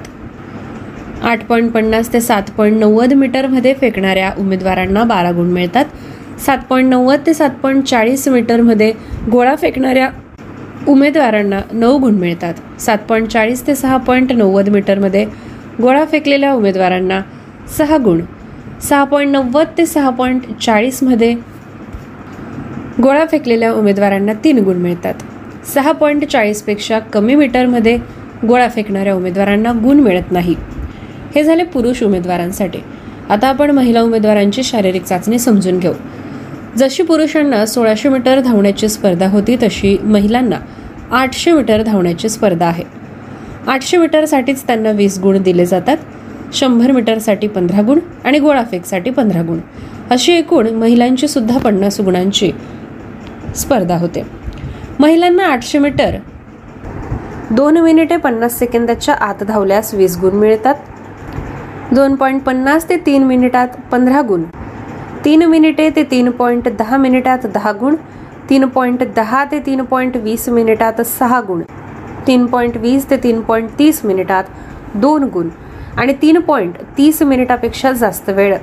आठ 1.22 1.46
पॉईंट 1.46 1.72
पन्नास 1.72 2.12
ते 2.14 2.20
सात 2.22 2.50
पॉईंट 2.58 2.78
नव्वद 2.80 3.14
मीटरमध्ये 3.14 3.74
फेकणाऱ्या 3.74 4.32
उमेदवारांना 4.38 5.04
बारा 5.04 5.32
गुण 5.32 5.52
मिळतात. 5.52 5.86
सात 6.46 6.58
पॉईंट 6.70 6.90
नव्वद 6.90 7.20
ते 7.26 7.34
सात 7.34 7.50
पॉईंट 7.64 7.84
चाळीस 7.84 8.28
मीटरमध्ये 8.28 8.92
गोळा 9.32 9.56
फेकणाऱ्या 9.56 10.10
उमेदवारांना 10.88 11.60
नऊ 11.72 11.98
गुण 11.98 12.16
मिळतात. 12.16 12.54
सात 12.80 12.98
पॉईंट 13.10 13.28
चाळीस 13.28 13.66
ते 13.68 13.76
सहा 13.76 13.98
पॉईंट 13.98 14.32
नव्वद 14.32 14.70
मीटरमध्ये 14.70 15.26
गोळा 15.82 16.06
फेकलेल्या 16.06 16.54
उमेदवारांना 16.54 17.22
सहा 17.78 17.98
गुण. 17.98 18.22
सहा 18.82 19.04
पॉईंट 19.04 19.32
नव्वद 19.32 19.68
ते 19.78 19.86
सहा 19.86 20.10
पॉईंट 20.10 20.42
चाळीसमध्ये 20.62 21.34
गोळा 23.04 23.26
फेकलेल्या 23.32 23.74
उमेदवारांना 23.74 24.34
तीन 24.44 24.64
गुण 24.64 24.78
मिळतात. 24.78 25.14
सहा 25.74 25.92
पॉईंट 25.92 26.26
चाळीसपेक्षा 26.26 27.00
कमी 27.14 27.36
मीटरमध्ये 27.36 27.98
गोळा 28.48 28.68
फेकणाऱ्या 28.70 29.14
उमेदवारांना 29.16 29.72
गुण 29.84 30.00
मिळत 30.00 30.32
नाही. 30.32 30.56
हे 31.36 31.44
झाले 31.44 31.64
पुरुष 31.64 32.04
उमेदवारांसाठी. 32.04 32.80
आता 33.30 33.48
आपण 33.48 33.72
महिला 33.72 34.02
उमेदवारांची 34.02 34.64
शारीरिक 34.64 35.04
चाचणी 35.04 35.40
समजून 35.40 35.80
घेऊ. 35.80 35.94
जशी 36.78 37.04
पुरुषांना 37.04 37.66
सोळाशे 37.66 38.10
मीटर 38.10 38.40
धावण्याची 38.40 38.90
स्पर्धा 38.90 39.28
होती 39.28 39.56
तशी 39.56 39.98
महिलांना 40.04 40.56
आठशे 41.12 41.52
मीटर 41.52 41.84
धावण्याची 41.84 42.30
स्पर्धा 42.30 42.66
आहे. 42.66 42.84
आठशे 43.68 43.98
मीटरसाठीच 43.98 44.64
त्यांना 44.68 44.92
वीस 44.92 45.20
गुण 45.20 45.42
दिले 45.42 45.66
जातात. 45.66 45.98
शंभर 46.54 46.92
मीटरसाठी 46.92 47.48
पंधरा 47.48 47.82
गुण 47.82 48.00
आणि 48.24 48.40
गोळाफेकसाठी 48.40 49.10
पंधरा 49.10 49.42
गुण. 49.42 49.58
अशी 50.10 50.34
एकूण 50.34 50.68
महिलांची 50.68 51.28
सुद्धा 51.28 51.60
पन्नास 51.60 52.02
गुणांची 52.02 52.52
स्पर्धा 53.56 53.98
होते. 53.98 54.24
महिलांना 55.00 55.44
आठशे 55.44 55.78
मीटर 55.78 56.16
दोन 57.52 57.78
मिनिटे 57.78 58.18
पन्नास 58.18 58.60
सेकंदाच्या 58.60 59.14
आत 59.14 59.44
धावल्यास 59.44 59.94
वीस 59.94 60.18
गुण 60.18 60.34
मिळतात. 60.34 60.76
दोन 61.94 62.16
पॉईंट 62.16 62.44
पन्नास 62.44 62.90
ते 62.90 62.96
तीन 62.98 63.24
मिनिटात 63.24 63.68
पंधरा 63.92 64.22
गुण. 64.22 64.44
तीन 65.26 65.44
मिनिटे 65.46 65.90
ते 65.90 66.04
तीन 66.04 66.30
पॉईंट 66.32 66.68
दहा 66.78 66.98
मिनिटात 66.98 67.46
दहा 67.46 67.72
गुण. 67.72 67.96
तीन 68.50 68.66
पॉईंट 68.66 69.04
दहा 69.16 69.44
ते 69.52 69.60
तीन 69.60 69.84
पॉईंट 69.84 70.18
वीस 70.18 70.50
मिनिटात 70.50 71.02
सहा 71.02 71.42
गुण. 71.42 71.62
तीन 72.28 72.46
पॉईंट 72.46 72.78
वीस 72.78 73.10
ते 73.10 73.18
तीन 73.18 73.42
पॉईंट 73.42 73.70
तीस 73.80 74.06
मिनिटात 74.06 74.44
दोन 74.96 75.24
गुण. 75.24 75.50
आणि 75.98 76.14
तीन 76.14 76.40
पॉईंट 76.40 76.76
तीस 76.98 77.22
मिनिटापेक्षा 77.22 77.92
जास्त 77.92 78.30
वेळ. 78.30 78.56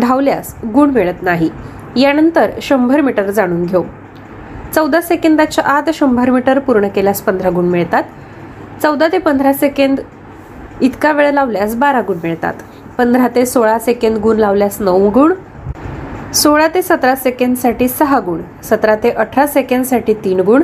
धावल्यास 0.00 0.54
गुण 0.74 0.90
मिळत 0.90 1.22
नाही. 1.22 1.50
यानंतर 1.96 2.50
शंभर 2.62 3.00
मीटर 3.00 3.30
जाणून 3.30 3.64
घेऊ. 3.64 3.82
चौदा 4.74 5.00
सेकंदाच्या 5.00 5.64
आत 5.64 5.90
शंभर 5.94 6.30
मीटर 6.30 6.58
पूर्ण 6.58 6.88
केल्यास 6.88 7.20
पंधरा 7.20 7.50
गुण 7.50 7.64
मिळतात. 7.64 8.02
चौदा 8.82 9.08
ते 9.12 9.18
पंधरा 9.18 9.52
सेकंद 9.52 10.00
इतका 10.82 11.12
वेळ 11.12 11.30
लावल्यास 11.30 11.76
बारा 11.76 12.00
गुण 12.00 12.16
मिळतात. 12.22 12.54
पंधरा 12.98 13.28
ते 13.28 13.46
सोळा 13.46 13.78
सेकंद 13.78 14.18
गुण 14.18 14.36
लावल्यास 14.36 14.80
नऊ 14.80 15.10
गुण. 15.10 15.32
सोळा 16.34 16.68
ते 16.68 16.82
सतरा 16.82 17.14
सेकंदसाठी 17.14 17.88
सहा 17.88 18.20
गुण. 18.20 18.40
सतरा 18.62 18.96
ते 18.96 19.10
अठरा 19.10 19.46
सेकंदसाठी 19.46 20.14
तीन 20.14 20.40
गुण. 20.40 20.62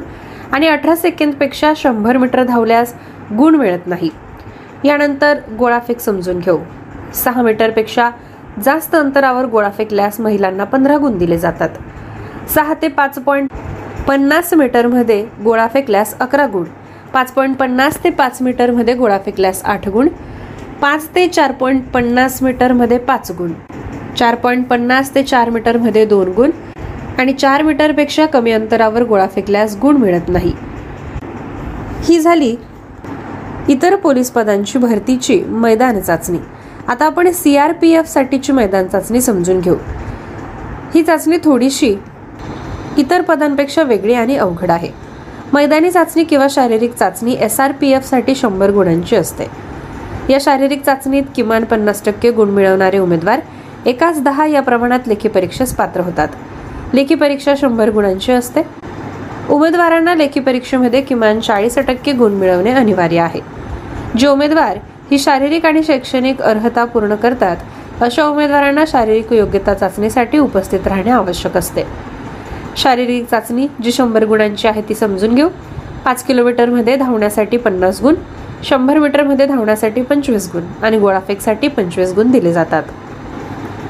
आणि 0.52 0.68
अठरा 0.68 0.96
सेकंदपेक्षा 0.96 1.72
शंभर 1.76 2.16
मीटर 2.16 2.42
धावल्यास 2.42 2.94
गुण 3.38 3.54
मिळत 3.54 3.86
नाही. 3.86 4.10
यानंतर 4.84 5.38
गोळाफेक 5.58 6.00
समजून 6.00 6.38
घेऊ. 6.38 6.58
सहा 7.14 7.42
मीटरपेक्षा 7.42 8.10
जास्त 8.64 8.94
अंतरावर 8.94 9.44
गोळा 9.44 9.70
फेकल्यास 9.70 10.20
महिलांना 10.20 10.64
पंधरा 10.64 10.96
गुण 10.96 11.18
दिले 11.18 11.38
जातात. 11.38 11.68
सहा 12.48 12.74
ते 12.82 12.88
पाच 12.88 13.18
पॉईंट 13.18 13.50
पन्नास 14.08 14.54
मीटरमध्ये 14.54 15.26
गोळा 15.44 15.66
फेकल्यास 15.66 16.18
अकरा 16.18 16.46
गुण. 16.46 16.64
पाच 17.14 17.30
पॉईंट 17.32 17.56
पन्नास 17.56 17.98
ते 18.04 18.10
पाच 18.10 18.40
मीटरमध्ये 18.42 18.94
गोळा 18.94 19.18
फेकल्यास 19.24 19.62
आठ 19.64 19.88
गुण 19.88 20.08
पाच 20.80 21.06
ते 21.14 21.26
चार 21.28 21.52
पॉईंट 21.52 21.82
पन्नास 21.90 22.42
मीटरमध्ये 22.42 22.96
पाच 22.98 23.30
गुण 23.38 23.52
चार 24.18 24.34
पॉईंट 24.34 24.66
पन्नास 24.68 25.14
ते 25.14 25.22
चार 25.22 25.50
मीटरमध्ये 25.50 26.04
दोन 26.04 26.32
गुण 26.32 26.50
आणि 27.18 27.32
चार 27.32 27.62
मीटरपेक्षा 27.62 28.26
कमी 28.26 28.52
अंतरावर 28.52 29.02
गोळा 29.02 29.26
फेकल्यास 29.34 29.76
गुण 29.82 29.96
मिळत 29.96 30.28
नाही. 30.28 30.52
ही 32.04 32.18
झाली 32.20 32.54
इतर 33.68 33.96
पोलीस 33.96 34.30
पदांची 34.30 34.78
भरतीची 34.78 35.40
मैदान 35.44 36.00
चाचणी. 36.00 36.38
आता 36.88 37.06
आपण 37.06 37.30
सी 37.32 37.56
आर 37.56 37.72
पी 37.72 37.92
एफ 37.92 38.12
साठीची 38.12 38.52
मैदान 38.52 38.88
चाचणी 38.88 39.20
समजून 39.20 39.60
घेऊ. 39.60 39.76
ही 40.94 41.02
चाचणी 41.02 41.36
थोडीशी 41.44 41.94
इतर 42.98 43.22
पदांपेक्षा 43.22 43.82
वेगळी 43.82 44.14
आणि 44.14 44.36
अवघड 44.36 44.70
आहे. 44.70 45.03
मैदानी 45.54 45.90
चाचणी 45.90 46.24
किंवा 46.24 46.46
शारीरिक 46.50 46.94
चाचणी 46.94 47.32
एस 47.32 47.60
आर 47.60 47.72
पी 47.72 47.90
एफसाठी 47.90 48.34
शंभर 48.34 48.70
गुणांची 48.70 49.16
असते. 49.16 49.44
या 50.30 50.38
शारीरिक 50.40 50.84
चाचणीत 50.84 51.22
किमान 51.34 51.64
पन्नास 51.64 52.04
टक्के 52.04 52.30
गुण 52.30 52.48
मिळवणारे 52.50 52.98
उमेदवार 52.98 53.40
एकाच 53.86 54.22
दहा 54.22 54.46
या 54.46 54.62
प्रमाणात 54.62 55.00
लेखी 55.06 55.28
परीक्षेस 55.28 55.74
पात्र 55.76 56.00
होतात. 56.00 56.28
लेखी 56.94 57.14
परीक्षा 57.14 57.54
शंभर 57.60 57.90
गुणांची 57.90 58.32
असते. 58.32 58.62
उमेदवारांना 59.50 60.14
लेखी 60.14 60.40
परीक्षेमध्ये 60.40 61.00
किमान 61.00 61.40
चाळीस 61.40 61.78
टक्के 61.78 62.12
गुण 62.12 62.32
मिळवणे 62.32 62.70
अनिवार्य 62.70 63.18
आहे. 63.18 63.40
जे 64.18 64.26
उमेदवार 64.26 64.78
ही 65.10 65.18
शारीरिक 65.18 65.66
आणि 65.66 65.82
शैक्षणिक 65.82 66.42
अर्हता 66.42 66.84
पूर्ण 66.84 67.14
करतात 67.14 67.56
अशा 68.00 68.24
उमेदवारांना 68.24 68.84
शारीरिक 68.88 69.32
योग्यता 69.32 69.74
चाचणीसाठी 69.74 70.38
उपस्थित 70.38 70.86
राहणे 70.86 71.10
आवश्यक 71.10 71.56
असते. 71.56 72.13
शारीरिक 72.76 73.28
चाचणी 73.30 73.66
जी 73.82 73.92
शंभर 73.92 74.24
गुणांची 74.24 74.68
आहे 74.68 74.82
ती 74.88 74.94
समजून 74.94 75.34
घेऊ. 75.34 75.48
पाच 76.04 76.22
किलोमीटरमध्ये 76.24 76.96
धावण्यासाठी 76.96 77.56
पन्नास 77.56 78.00
गुण 78.02 78.14
शंभर 78.64 78.98
मीटरमध्ये 78.98 79.46
धावण्यासाठी 79.46 80.02
पंचवीस 80.02 80.50
गुण 80.52 80.62
आणि 80.82 80.98
गोळाफेकसाठी 80.98 81.68
पंचवीस 81.68 82.12
गुण 82.14 82.30
दिले 82.30 82.52
जातात. 82.52 82.82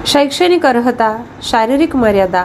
शैक्षणिक 0.07 0.67
अर्हता 0.67 1.17
शारीरिक 1.43 1.97
मर्यादा 1.97 2.45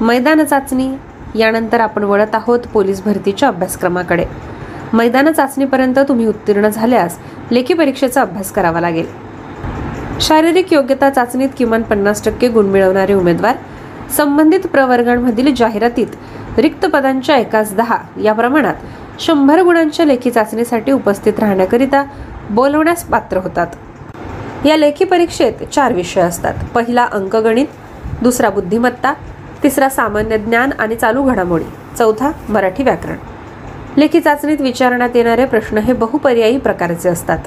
मैदान 0.00 0.44
चाचणी 0.44 0.88
यानंतर 1.34 1.80
आपण 1.80 2.04
वळत 2.04 2.34
आहोत 2.34 2.60
पोलीस 2.72 3.02
भरतीच्या 3.04 3.48
अभ्यासक्रमाकडे. 3.48 4.24
मैदान 4.92 5.32
चाचणीपर्यंत 5.32 5.98
तुम्ही 5.98 6.26
उत्तीर्ण 6.26 6.68
झाल्यास 6.68 7.18
लेखी 7.50 7.74
परीक्षेचा 7.74 8.22
अभ्यास 8.22 8.52
करावा 8.52 8.80
लागेल. 8.80 9.06
शारीरिक 10.20 10.72
योग्यता 10.72 11.10
चाचणीत 11.10 11.48
किमान 11.58 11.82
पन्नास 11.82 12.24
टक्के 12.24 12.48
गुण 12.48 12.66
मिळवणारे 12.66 13.14
उमेदवार 13.14 13.56
संबंधित 14.10 14.60
प्रवर्गांमधील 14.60 15.54
जाहिरातीत 15.54 16.06
रिक्त 16.58 16.86
पदांच्या 16.86 17.36
एकाच 17.36 17.74
दहा 17.74 17.98
या 18.22 18.32
प्रमाणात 18.32 18.74
शंभर 19.20 19.62
गुणांच्या 19.62 20.06
लेखी 20.06 20.30
चाचणीसाठी 20.30 20.92
उपस्थित 20.92 21.32
राहण्याकरिता 21.38 22.04
बोलवण्यास 22.50 23.04
पात्र 23.04 23.36
होतात. 23.36 23.66
या 24.66 24.76
लेखी 24.76 25.04
परीक्षेत 25.04 25.52
चार 25.72 25.92
विषय 25.92 26.20
असतात. 26.20 26.54
पहिला 26.74 27.04
अंकगणित 27.04 27.66
दुसरा 28.22 28.50
बुद्धिमत्ता 28.50 29.12
तिसरा 29.62 29.88
सामान्य 29.88 30.38
ज्ञान 30.38 30.70
आणि 30.78 30.94
चालू 30.94 31.22
घडामोडी 31.22 31.96
चौथा 31.98 32.30
मराठी 32.48 32.82
व्याकरण. 32.82 33.16
लेखी 33.96 34.20
चाचणीत 34.20 34.60
विचारण्यात 34.60 35.16
येणारे 35.16 35.44
प्रश्न 35.44 35.78
हे 35.78 35.92
बहुपर्यायी 35.92 36.58
प्रकारचे 36.58 37.08
असतात. 37.08 37.38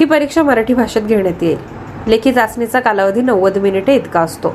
ही 0.00 0.04
परीक्षा 0.04 0.42
मराठी 0.42 0.74
भाषेत 0.74 1.02
घेण्यात 1.02 1.42
येईल. 1.42 1.58
लेखी 2.06 2.32
चाचणीचा 2.32 2.80
कालावधी 2.80 3.20
नव्वद 3.20 3.58
मिनिटे 3.58 3.94
इतका 3.94 4.20
असतो. 4.20 4.54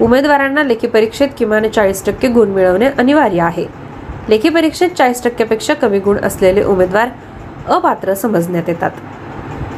उमेदवारांना 0.00 0.62
लेखी 0.62 0.86
परीक्षेत 0.86 1.28
किमान 1.38 1.68
चाळीस 1.68 2.04
टक्के 2.06 2.28
गुण 2.28 2.48
मिळवणे 2.48 2.86
अनिवार्य 2.98 3.40
आहे. 3.40 3.64
लेखी 4.28 4.48
परीक्षेत 4.48 4.90
चाळीस 4.90 5.22
टक्क्यापेक्षा 5.24 5.74
कमी 5.74 5.98
गुण 5.98 6.18
असलेले 6.18 6.62
उमेदवार 6.62 7.08
अपात्र 7.68 8.14
समजण्यात 8.14 8.68
येतात. 8.68 8.90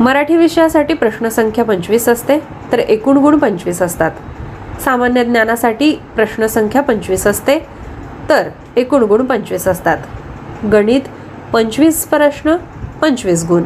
मराठी 0.00 0.36
विषयासाठी 0.36 0.94
प्रश्नसंख्या 0.94 1.64
पंचवीस 1.64 2.08
असते 2.08 2.38
तर 2.72 2.78
एकूण 2.78 3.16
गुण 3.16 3.38
पंचवीस 3.38 3.82
असतात. 3.82 4.10
सामान्य 4.84 5.24
ज्ञानासाठी 5.24 5.92
प्रश्नसंख्या 6.16 6.82
पंचवीस 6.82 7.26
असते 7.26 7.58
तर 8.28 8.48
एकूण 8.76 9.02
गुण 9.02 9.24
पंचवीस 9.24 9.68
असतात. 9.68 9.98
गणित 10.72 11.08
पंचवीस 11.52 12.04
प्रश्न 12.06 12.56
पंचवीस 13.02 13.44
गुण. 13.48 13.62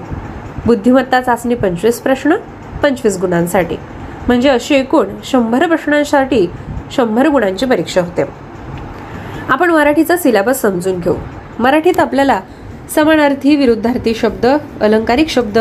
बुद्धिमत्ता 0.66 1.20
चाचणी 1.20 1.54
पंचवीस 1.54 2.00
प्रश्न 2.00 2.36
पंचवीस 2.82 3.20
गुणांसाठी. 3.20 3.76
म्हणजे 4.26 4.48
अशी 4.48 4.74
एकूण 4.74 5.06
शंभर 5.24 5.66
प्रश्नांसाठी 5.66 6.46
शंभर 6.92 7.28
गुणांची 7.28 7.66
परीक्षा 7.66 8.00
होते. 8.00 8.24
आपण 9.48 9.70
मराठीचा 9.70 10.16
सिलेबस 10.16 10.60
समजून 10.60 11.00
घेऊ. 11.00 11.14
मराठीत 11.58 12.00
आपल्याला 12.00 12.40
समानार्थी 12.94 13.56
विरुद्धार्थी 13.56 14.14
शब्द 14.14 14.46
अलंकारिक 14.80 15.28
शब्द 15.28 15.58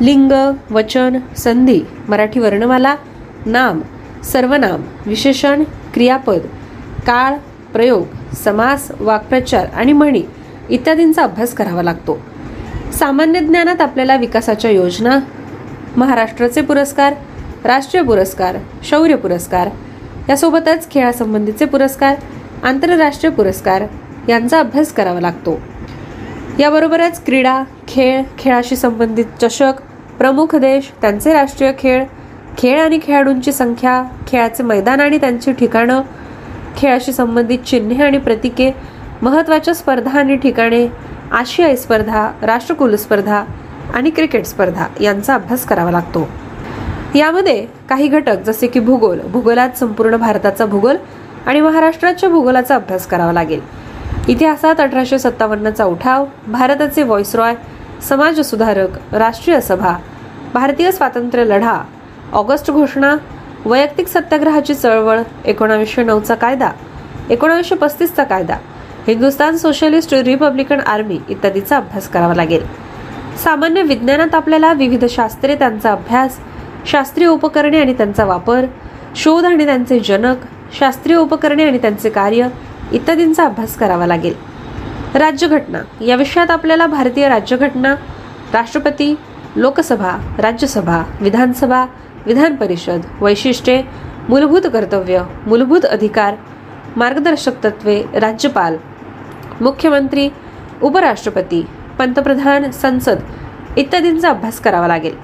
लिंग 0.00 0.32
वचन 0.70 1.18
संधी 1.36 1.80
मराठी 2.08 2.40
वर्णमाला 2.40 2.94
नाम 3.46 3.80
सर्वनाम 4.24 4.82
विशेषण 5.06 5.62
क्रियापद 5.94 6.46
काळ 7.06 7.34
प्रयोग 7.72 8.34
समास 8.34 8.90
वाक्प्रचार 9.00 9.66
आणि 9.76 9.92
म्हणी 9.92 10.22
इत्यादींचा 10.70 11.22
अभ्यास 11.22 11.54
करावा 11.54 11.82
लागतो. 11.82 12.18
सामान्य 12.92 13.40
ज्ञानात 13.40 13.80
आपल्याला 13.80 14.16
विकासाच्या 14.16 14.70
योजना 14.70 15.18
महाराष्ट्राचे 15.96 16.62
पुरस्कार 16.62 17.14
राष्ट्रीय 17.64 18.02
पुरस्कार 18.04 18.56
शौर्य 18.84 19.16
पुरस्कार 19.16 19.68
यासोबतच 20.28 20.90
खेळासंबंधीचे 20.90 21.64
पुरस्कार 21.64 22.16
आंतरराष्ट्रीय 22.64 23.32
पुरस्कार 23.32 23.84
यांचा 24.28 24.58
अभ्यास 24.60 24.92
करावा 24.92 25.20
लागतो. 25.20 25.58
याबरोबरच 26.58 27.24
क्रीडा 27.24 27.62
खेळ 27.88 28.22
खेळाशी 28.38 28.76
संबंधित 28.76 29.24
चषक 29.42 29.80
प्रमुख 30.18 30.56
देश 30.56 30.90
त्यांचे 31.00 31.32
राष्ट्रीय 31.32 31.72
खेळ 31.78 32.04
खेळ 32.58 32.80
आणि 32.80 32.98
खेळाडूंची 33.02 33.52
संख्या 33.52 34.02
खेळाचे 34.28 34.62
मैदान 34.62 35.00
आणि 35.00 35.18
त्यांची 35.18 35.52
ठिकाणं 35.52 36.02
खेळाशी 36.76 37.12
संबंधित 37.12 37.58
चिन्हे 37.58 38.04
आणि 38.04 38.18
प्रतीके 38.18 38.70
महत्त्वाच्या 39.22 39.74
स्पर्धा 39.74 40.18
आणि 40.18 40.36
ठिकाणे 40.36 40.86
आशियाई 41.32 41.76
स्पर्धा 41.76 42.30
राष्ट्रकुल 42.42 42.96
स्पर्धा 42.96 43.44
आणि 43.94 44.10
क्रिकेट 44.10 44.46
स्पर्धा 44.46 44.86
यांचा 45.00 45.34
अभ्यास 45.34 45.64
करावा 45.64 45.90
लागतो. 45.90 46.28
यामध्ये 47.16 47.64
काही 47.88 48.08
घटक 48.08 48.42
जसे 48.46 48.66
की 48.66 48.80
भूगोल 48.80 49.20
भूगोलात 49.32 49.76
संपूर्ण 49.78 50.16
भारताचा 50.16 50.64
भूगोल 50.66 50.96
आणि 51.46 51.60
महाराष्ट्राच्या 51.60 52.28
भूगोलाचा 52.28 52.74
अभ्यास 52.74 53.06
करावा 53.06 53.32
लागेल. 53.32 53.60
इतिहासात 54.28 54.80
अठराशे 54.80 55.18
सत्तावन्नचा 55.18 55.84
उठाव 55.84 56.24
भारताचे 56.46 57.02
व्हॉइसरॉय 57.02 57.54
समाज 58.08 58.40
सुधारक 58.40 59.14
राष्ट्रीय 59.14 59.60
सभा 59.60 59.96
भारतीय 60.54 60.90
स्वातंत्र्य 60.92 61.44
लढा 61.44 61.80
ऑगस्ट 62.32 62.70
घोषणा 62.70 63.16
वैयक्तिक 63.64 64.08
सत्याग्रहाची 64.08 64.74
चळवळ 64.74 65.20
एकोणावीसशे 65.44 66.02
नऊचा 66.02 66.34
कायदा 66.34 66.70
एकोणावीसशे 67.30 67.74
पस्तीसचा 67.74 68.24
कायदा 68.24 68.56
हिंदुस्थान 69.06 69.56
सोशलिस्ट 69.56 70.14
रिपब्लिकन 70.14 70.80
आर्मी 70.80 71.18
इत्यादीचा 71.28 71.76
अभ्यास 71.76 72.08
करावा 72.08 72.34
लागेल. 72.34 72.66
सामान्य 73.44 73.82
विज्ञानात 73.82 74.34
आपल्याला 74.34 74.72
विविध 74.72 75.04
शास्त्रे 75.04 75.54
त्यांचा 75.54 75.92
अभ्यास 75.92 76.38
शास्त्रीय 76.86 77.28
उपकरणे 77.28 77.80
आणि 77.80 77.92
त्यांचा 77.92 78.24
वापर 78.24 78.64
शोध 79.16 79.44
आणि 79.44 79.64
त्यांचे 79.64 80.00
जनक 80.00 80.36
शास्त्रीय 80.78 81.16
उपकरणे 81.16 81.64
आणि 81.64 81.78
त्यांचे 81.78 82.10
कार्य 82.10 82.48
इत्यादींचा 82.92 83.44
अभ्यास 83.44 83.76
करावा 83.76 84.06
लागेल. 84.06 84.34
राज्यघटना. 85.14 86.04
या 86.04 86.16
विषयात 86.16 86.50
आपल्याला 86.50 86.86
भारतीय 86.86 87.28
राज्यघटना 87.28 87.94
राष्ट्रपती 88.52 89.14
लोकसभा 89.56 90.16
राज्यसभा 90.38 91.02
विधानसभा 91.20 91.86
विधान 92.26 92.56
परिषद 92.56 93.00
वैशिष्ट्ये 93.20 93.82
मूलभूत 94.28 94.60
कर्तव्य 94.72 95.22
मूलभूत 95.46 95.84
अधिकार 95.84 96.34
मार्गदर्शक 96.96 97.64
तत्वे 97.64 98.02
राज्यपाल 98.14 98.76
मुख्यमंत्री 99.60 100.28
उपराष्ट्रपती 100.82 101.66
पंतप्रधान 101.98 102.70
संसद 102.70 103.18
इत्यादींचा 103.76 104.30
अभ्यास 104.30 104.60
करावा 104.60 104.86
लागेल. 104.86 105.16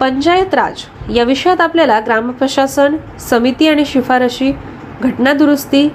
पंचायत 0.00 0.54
राज 0.54 0.84
या 1.16 1.24
विषयात 1.24 1.60
आपल्याला 1.60 2.00
ग्रामप्रशासन 2.00 2.96
समिती 3.20 3.68
आणि 3.68 3.84
शिफारशी 3.84 4.52
घटना 5.02 5.32
दुरुस्ती 5.32 5.88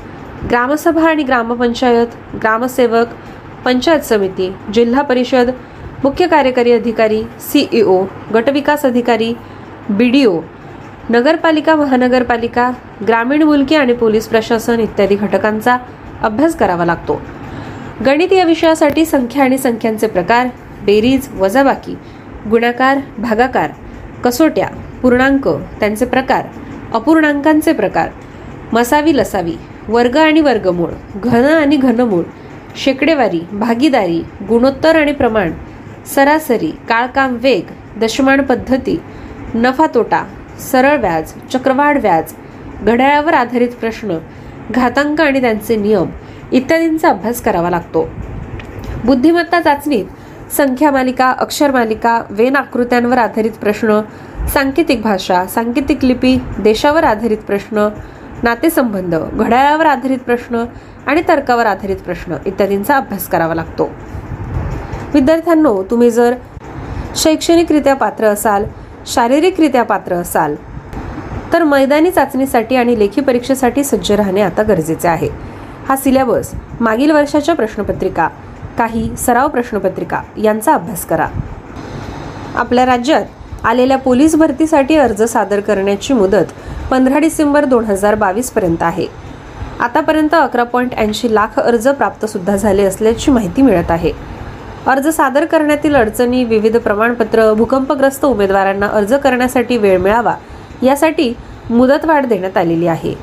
ग्रामसभा 0.49 1.09
आणि 1.09 1.23
ग्रामपंचायत 1.23 2.07
ग्रामसेवक 2.35 3.07
पंचायत 3.65 3.99
समिती 3.99 4.51
जिल्हा 4.73 5.01
परिषद 5.01 5.49
मुख्य 6.03 6.27
कार्यकारी 6.27 6.71
अधिकारी 6.71 7.23
सीईओ 7.39 8.03
गटविकास 8.33 8.85
अधिकारी 8.85 9.33
बी 9.89 10.09
डी 10.09 10.25
ओ 10.25 10.39
नगरपालिका 11.09 11.75
महानगरपालिका 11.75 12.71
ग्रामीण 13.07 13.43
मुलकी 13.43 13.75
आणि 13.75 13.93
पोलीस 13.93 14.27
प्रशासन 14.27 14.79
इत्यादी 14.79 15.15
घटकांचा 15.15 15.77
अभ्यास 16.23 16.55
करावा 16.55 16.85
लागतो. 16.85 17.21
गणित 18.05 18.33
या 18.33 18.43
विषयासाठी 18.43 19.05
संख्या 19.05 19.43
आणि 19.43 19.57
संख्यांचे 19.57 20.07
प्रकार 20.07 20.47
बेरीज 20.85 21.27
वजाबाकी 21.39 21.95
गुणाकार 22.49 22.97
भागाकार 23.17 23.69
कसोट्या 24.23 24.67
पूर्णांक 25.01 25.47
त्यांचे 25.47 26.05
प्रकार 26.05 26.45
अपूर्णांकांचे 26.93 27.73
प्रकार 27.73 28.09
मसावी 28.73 29.17
लसावी 29.17 29.55
वर्ग 29.87 30.17
आणि 30.17 30.41
वर्गमूळ 30.41 30.89
घन 31.15 31.45
आणि 31.45 31.77
घनमूळ 31.77 32.23
शेकडेवारी 32.75 33.39
भागीदारी 33.51 34.19
गुणोत्तर 34.49 34.95
आणि 34.95 35.11
प्रमाण 35.11 35.51
सरासरी 36.15 36.71
काळकाम 36.89 37.35
वेग 37.41 37.71
दशमान 37.99 38.41
पद्धती 38.41 38.97
नफा 39.53 39.87
तोटा 39.95 40.23
सरळ 40.71 40.97
व्याज 40.97 41.33
चक्रवाढ 41.53 41.97
व्याज 41.97 42.33
घड्याळावर 42.81 43.33
आधारित 43.33 43.69
प्रश्न 43.69 44.17
घातांक 44.71 45.21
आणि 45.21 45.41
त्यांचे 45.41 45.75
नियम 45.75 46.09
इत्यादींचा 46.51 47.09
अभ्यास 47.09 47.41
करावा 47.41 47.69
लागतो. 47.69 48.09
बुद्धिमत्ता 49.05 49.61
चाचणीत 49.61 50.05
संख्या 50.57 50.91
मालिका 50.91 51.29
अक्षर 51.39 51.71
मालिका 51.71 52.21
वेन 52.29 52.55
आकृत्यांवर 52.55 53.17
आधारित 53.17 53.51
प्रश्न 53.61 53.99
सांकेतिक 54.53 55.01
भाषा 55.01 55.45
सांकेतिक 55.47 56.05
लिपी 56.05 56.35
देशावर 56.59 57.03
आधारित 57.03 57.37
प्रश्न 57.37 57.87
नातेसंबंध 58.43 59.15
घड्याळावर 59.15 59.85
आधारित 59.85 60.19
प्रश्न 60.19 60.63
आणि 61.07 61.21
तर्कावर 61.27 61.65
आधारित 61.65 61.97
प्रश्न 62.05 62.35
इत्यादींचा 62.45 62.95
अभ्यास 62.97 63.27
करावा 63.29 63.55
लागतो. 63.55 63.89
विद्यार्थ्यांनो 65.13 65.81
तुम्ही 65.91 66.09
जर 66.11 66.33
शैक्षणिकरित्या 67.15 67.93
पात्र 67.95 68.25
असाल 68.25 68.65
शारीरिकरित्या 69.13 69.83
पात्र 69.83 70.15
असाल 70.15 70.55
तर 71.53 71.63
मैदानी 71.63 72.11
चाचणीसाठी 72.11 72.75
आणि 72.75 72.99
लेखी 72.99 73.21
परीक्षेसाठी 73.21 73.83
सज्ज 73.83 74.11
राहणे 74.11 74.41
आता 74.41 74.63
गरजेचे 74.63 75.07
आहे. 75.07 75.29
हा 75.87 75.95
सिलेबस 75.95 76.51
मागील 76.79 77.11
वर्षाच्या 77.11 77.55
प्रश्नपत्रिका 77.55 78.27
काही 78.79 79.09
सराव 79.17 79.47
प्रश्नपत्रिका 79.47 80.21
यांचा 80.37 80.73
अभ्यास 80.73 81.05
करा. 81.05 81.27
आपल्या 82.55 82.85
राज्यात 82.85 83.65
आलेल्या 83.65 83.97
पोलीस 83.97 84.35
भरतीसाठी 84.35 84.95
अर्ज 84.95 85.23
सादर 85.23 85.59
करण्याची 85.59 86.13
मुदत 86.13 86.51
पंधरा 86.91 87.19
डिसेंबर 87.19 87.65
दोन 87.65 87.85
हजार 87.85 88.15
बावीस 88.15 88.51
पर्यंत 88.51 88.83
आहे. 88.83 89.07
आतापर्यंत 89.79 90.35
अकरा 90.35 90.63
पॉईंट 90.63 90.93
ऐंशी 90.97 91.33
लाख 91.35 91.59
अर्ज 91.59 91.87
प्राप्त 91.87 92.25
सुद्धा 92.25 92.55
झाले 92.55 92.83
असल्याची 92.83 93.31
माहिती 93.31 93.61
मिळत 93.61 93.91
आहे. 93.91 94.11
अर्ज 94.87 95.07
सादर 95.07 95.45
करण्यातील 95.45 95.95
अडचणी 95.95 96.43
विविध 96.43 96.77
प्रमाणपत्र 96.77 97.53
भूकंपग्रस्त 97.53 98.25
उमेदवारांना 98.25 98.87
अर्ज 98.87 99.13
करण्यासाठी 99.13 99.77
वेळ 99.77 99.97
मिळावा 99.97 100.35
यासाठी 100.83 101.33
मुदतवाढ 101.69 102.25
देण्यात 102.25 102.57
आलेली 102.57 102.87
आहे. 102.87 103.13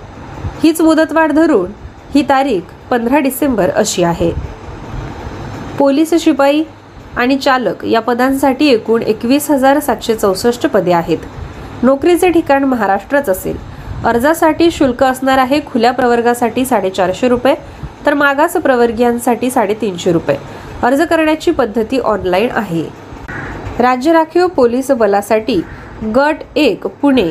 हीच 0.62 0.80
मुदतवाढ 0.80 1.32
धरून 1.32 1.72
ही 2.14 2.22
तारीख 2.22 2.74
पंधरा 2.90 3.18
डिसेंबर 3.18 3.70
अशी 3.70 4.02
आहे. 4.02 4.30
पोलीस 5.78 6.12
शिपाई 6.20 6.62
आणि 7.16 7.36
चालक 7.38 7.84
या 7.84 8.00
पदांसाठी 8.00 8.66
एकूण 8.68 9.02
एकवीस 9.02 9.50
हजार 9.50 9.78
सातशे 9.80 10.14
चौसष्ट 10.14 10.66
पदे 10.66 10.92
आहेत. 10.92 11.18
नोकरीचे 11.82 12.30
ठिकाण 12.30 12.64
महाराष्ट्रच 12.64 13.28
असेल. 13.28 13.56
अर्जासाठी 14.06 14.70
शुल्क 14.70 15.02
असणार 15.04 15.38
आहे 15.38 15.60
खुल्या 15.66 15.92
प्रवर्गासाठी 15.92 16.64
साडेचारशे 16.64 17.28
रुपये 17.28 17.54
तर 18.06 18.14
मागास 18.14 18.56
प्रवर्गीयांसाठी 18.56 19.50
साडेतीनशे 19.50 20.12
रुपये. 20.12 20.36
अर्ज 20.82 21.02
करण्याची 21.02 21.50
पद्धती 21.50 21.98
ऑनलाईन 21.98 22.48
आहे. 22.54 22.82
राज्य 23.78 24.12
राखीव 24.12 24.46
पोलीस 24.46 24.90
बलासाठी 24.90 25.60
गट 26.16 26.42
एक 26.56 26.86
पुणे 27.02 27.30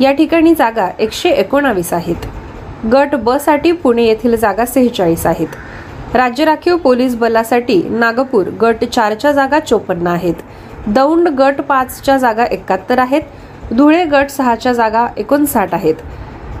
या 0.00 0.12
ठिकाणी 0.12 0.54
जागा 0.58 0.88
एकशे 0.98 1.30
एकोणावीस 1.30 1.92
आहेत. 1.92 2.26
गट 2.92 3.14
ब 3.14 3.36
साठी 3.36 3.72
पुणे 3.72 4.04
येथील 4.04 4.36
जागा 4.36 4.66
सेहेचाळीस 4.66 5.26
आहेत. 5.26 5.48
राज्य 6.14 6.44
राखीव 6.44 6.76
पोलीस 6.76 7.14
बलासाठी 7.16 7.82
नागपूर 7.90 8.48
गट 8.60 8.84
चारच्या 8.84 9.30
जागा 9.32 9.58
चोपन्न 9.58 10.06
आहेत. 10.06 10.34
दौंड 10.86 11.28
गट 11.28 11.60
पाचच्या 11.60 12.16
जागा 12.18 12.44
एकाहत्तर 12.44 12.98
आहेत. 12.98 13.22
धुळे 13.72 14.04
गट 14.04 14.30
सहाच्या 14.30 14.72
जागा 14.72 15.06
एकोणसाठ 15.16 15.74
आहेत. 15.74 15.94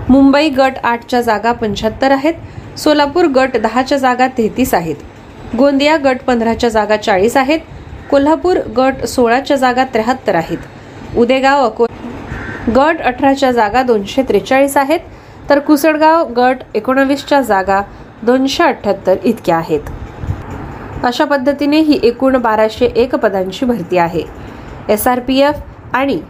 मुंबई 0.08 0.48
गट 0.48 0.78
आठच्या 0.84 1.20
जागा 1.20 1.52
पंच्याहत्तर 1.52 2.10
आहेत. 2.10 2.34
सोलापूर 2.78 3.26
गट 3.26 3.56
दहाच्या 3.56 3.98
जागा 3.98 4.28
तेहतीस 4.38 4.74
आहेत. 4.74 4.96
गोंदिया 5.58 5.96
गट 5.96 6.22
पंधराच्या 6.26 6.70
जागा 6.70 6.96
चाळीस 6.96 7.36
आहेत. 7.36 7.60
कोल्हापूर 8.10 8.58
गट 8.76 9.04
सोळाच्या 9.06 9.56
जागा 9.56 9.84
त्र्याहत्तर 9.84 10.34
आहेत. 10.34 10.58
उदेगाव 11.16 11.64
अको 11.64 11.86
गट 12.76 13.00
अठराच्या 13.00 13.50
जागा 13.52 13.82
दोनशे 13.82 14.22
त्रेचाळीस 14.22 14.76
आहेत. 14.76 15.00
तर 15.50 15.58
कुसडगाव 15.58 16.28
गट 16.36 16.56
एकोणावीसच्या 16.74 17.40
जागा 17.40 17.80
दोनशे 18.22 18.62
अठ्ठ्याहत्तर 18.62 19.16
इतक्या 19.24 19.56
आहेत. 19.56 19.80
अशा 21.04 21.24
पद्धतीने 21.24 21.78
ही 21.78 21.98
एकूण 22.02 22.36
बाराशे 22.36 22.86
एक 22.86 23.14
पदांची 23.14 23.66
भरती 23.66 23.98
आहे. 23.98 24.22
एस 24.88 25.06
आर 25.08 25.20
पी 25.20 25.38
एफ 25.38 25.58
आणि 25.92 26.20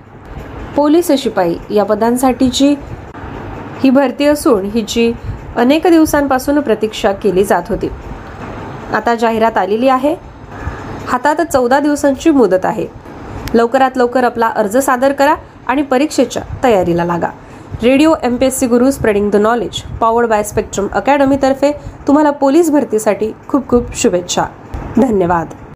पोलीस 0.77 1.11
शिपाई 1.19 1.55
या 1.71 1.85
पदांसाठीची 1.85 2.75
ही 3.81 3.91
भरती 3.91 4.27
असून 4.27 4.65
हिची 4.65 5.13
अनेक 5.57 5.87
दिवसांपासून 5.87 6.61
प्रतीक्षा 6.61 7.13
केली 7.13 7.45
जात 7.45 7.63
होती. 7.69 7.89
आता 8.95 9.15
जाहिरात 9.15 9.59
आलेली 9.59 9.89
आहे. 9.89 10.15
हातात 11.09 11.41
चौदा 11.53 11.81
दिवसांची 11.81 12.31
मुदत 12.31 12.65
आहे. 12.65 12.87
लवकरात 13.55 13.91
लवकर 13.97 14.25
आपला 14.25 14.47
अर्ज 14.47 14.77
सादर 14.77 15.13
करा 15.13 15.35
आणि 15.67 15.83
परीक्षेच्या 15.83 16.43
तयारीला 16.65 17.05
लागा. 17.05 17.29
Radio 17.83 18.14
M 18.23 18.37
P 18.37 18.47
S 18.47 18.59
C 18.61 18.66
Guru 18.66 18.90
spreading 18.90 19.31
the 19.31 19.37
knowledge 19.37 19.81
powered 20.01 20.29
by 20.29 20.42
Spectrum 20.42 20.87
अकॅडमीतर्फे 20.95 21.71
तुम्हाला 22.07 22.31
पोलीस 22.40 22.71
भरतीसाठी 22.71 23.31
खूप 23.49 23.68
खूप 23.68 23.95
शुभेच्छा. 23.95 24.45
धन्यवाद. 24.97 25.55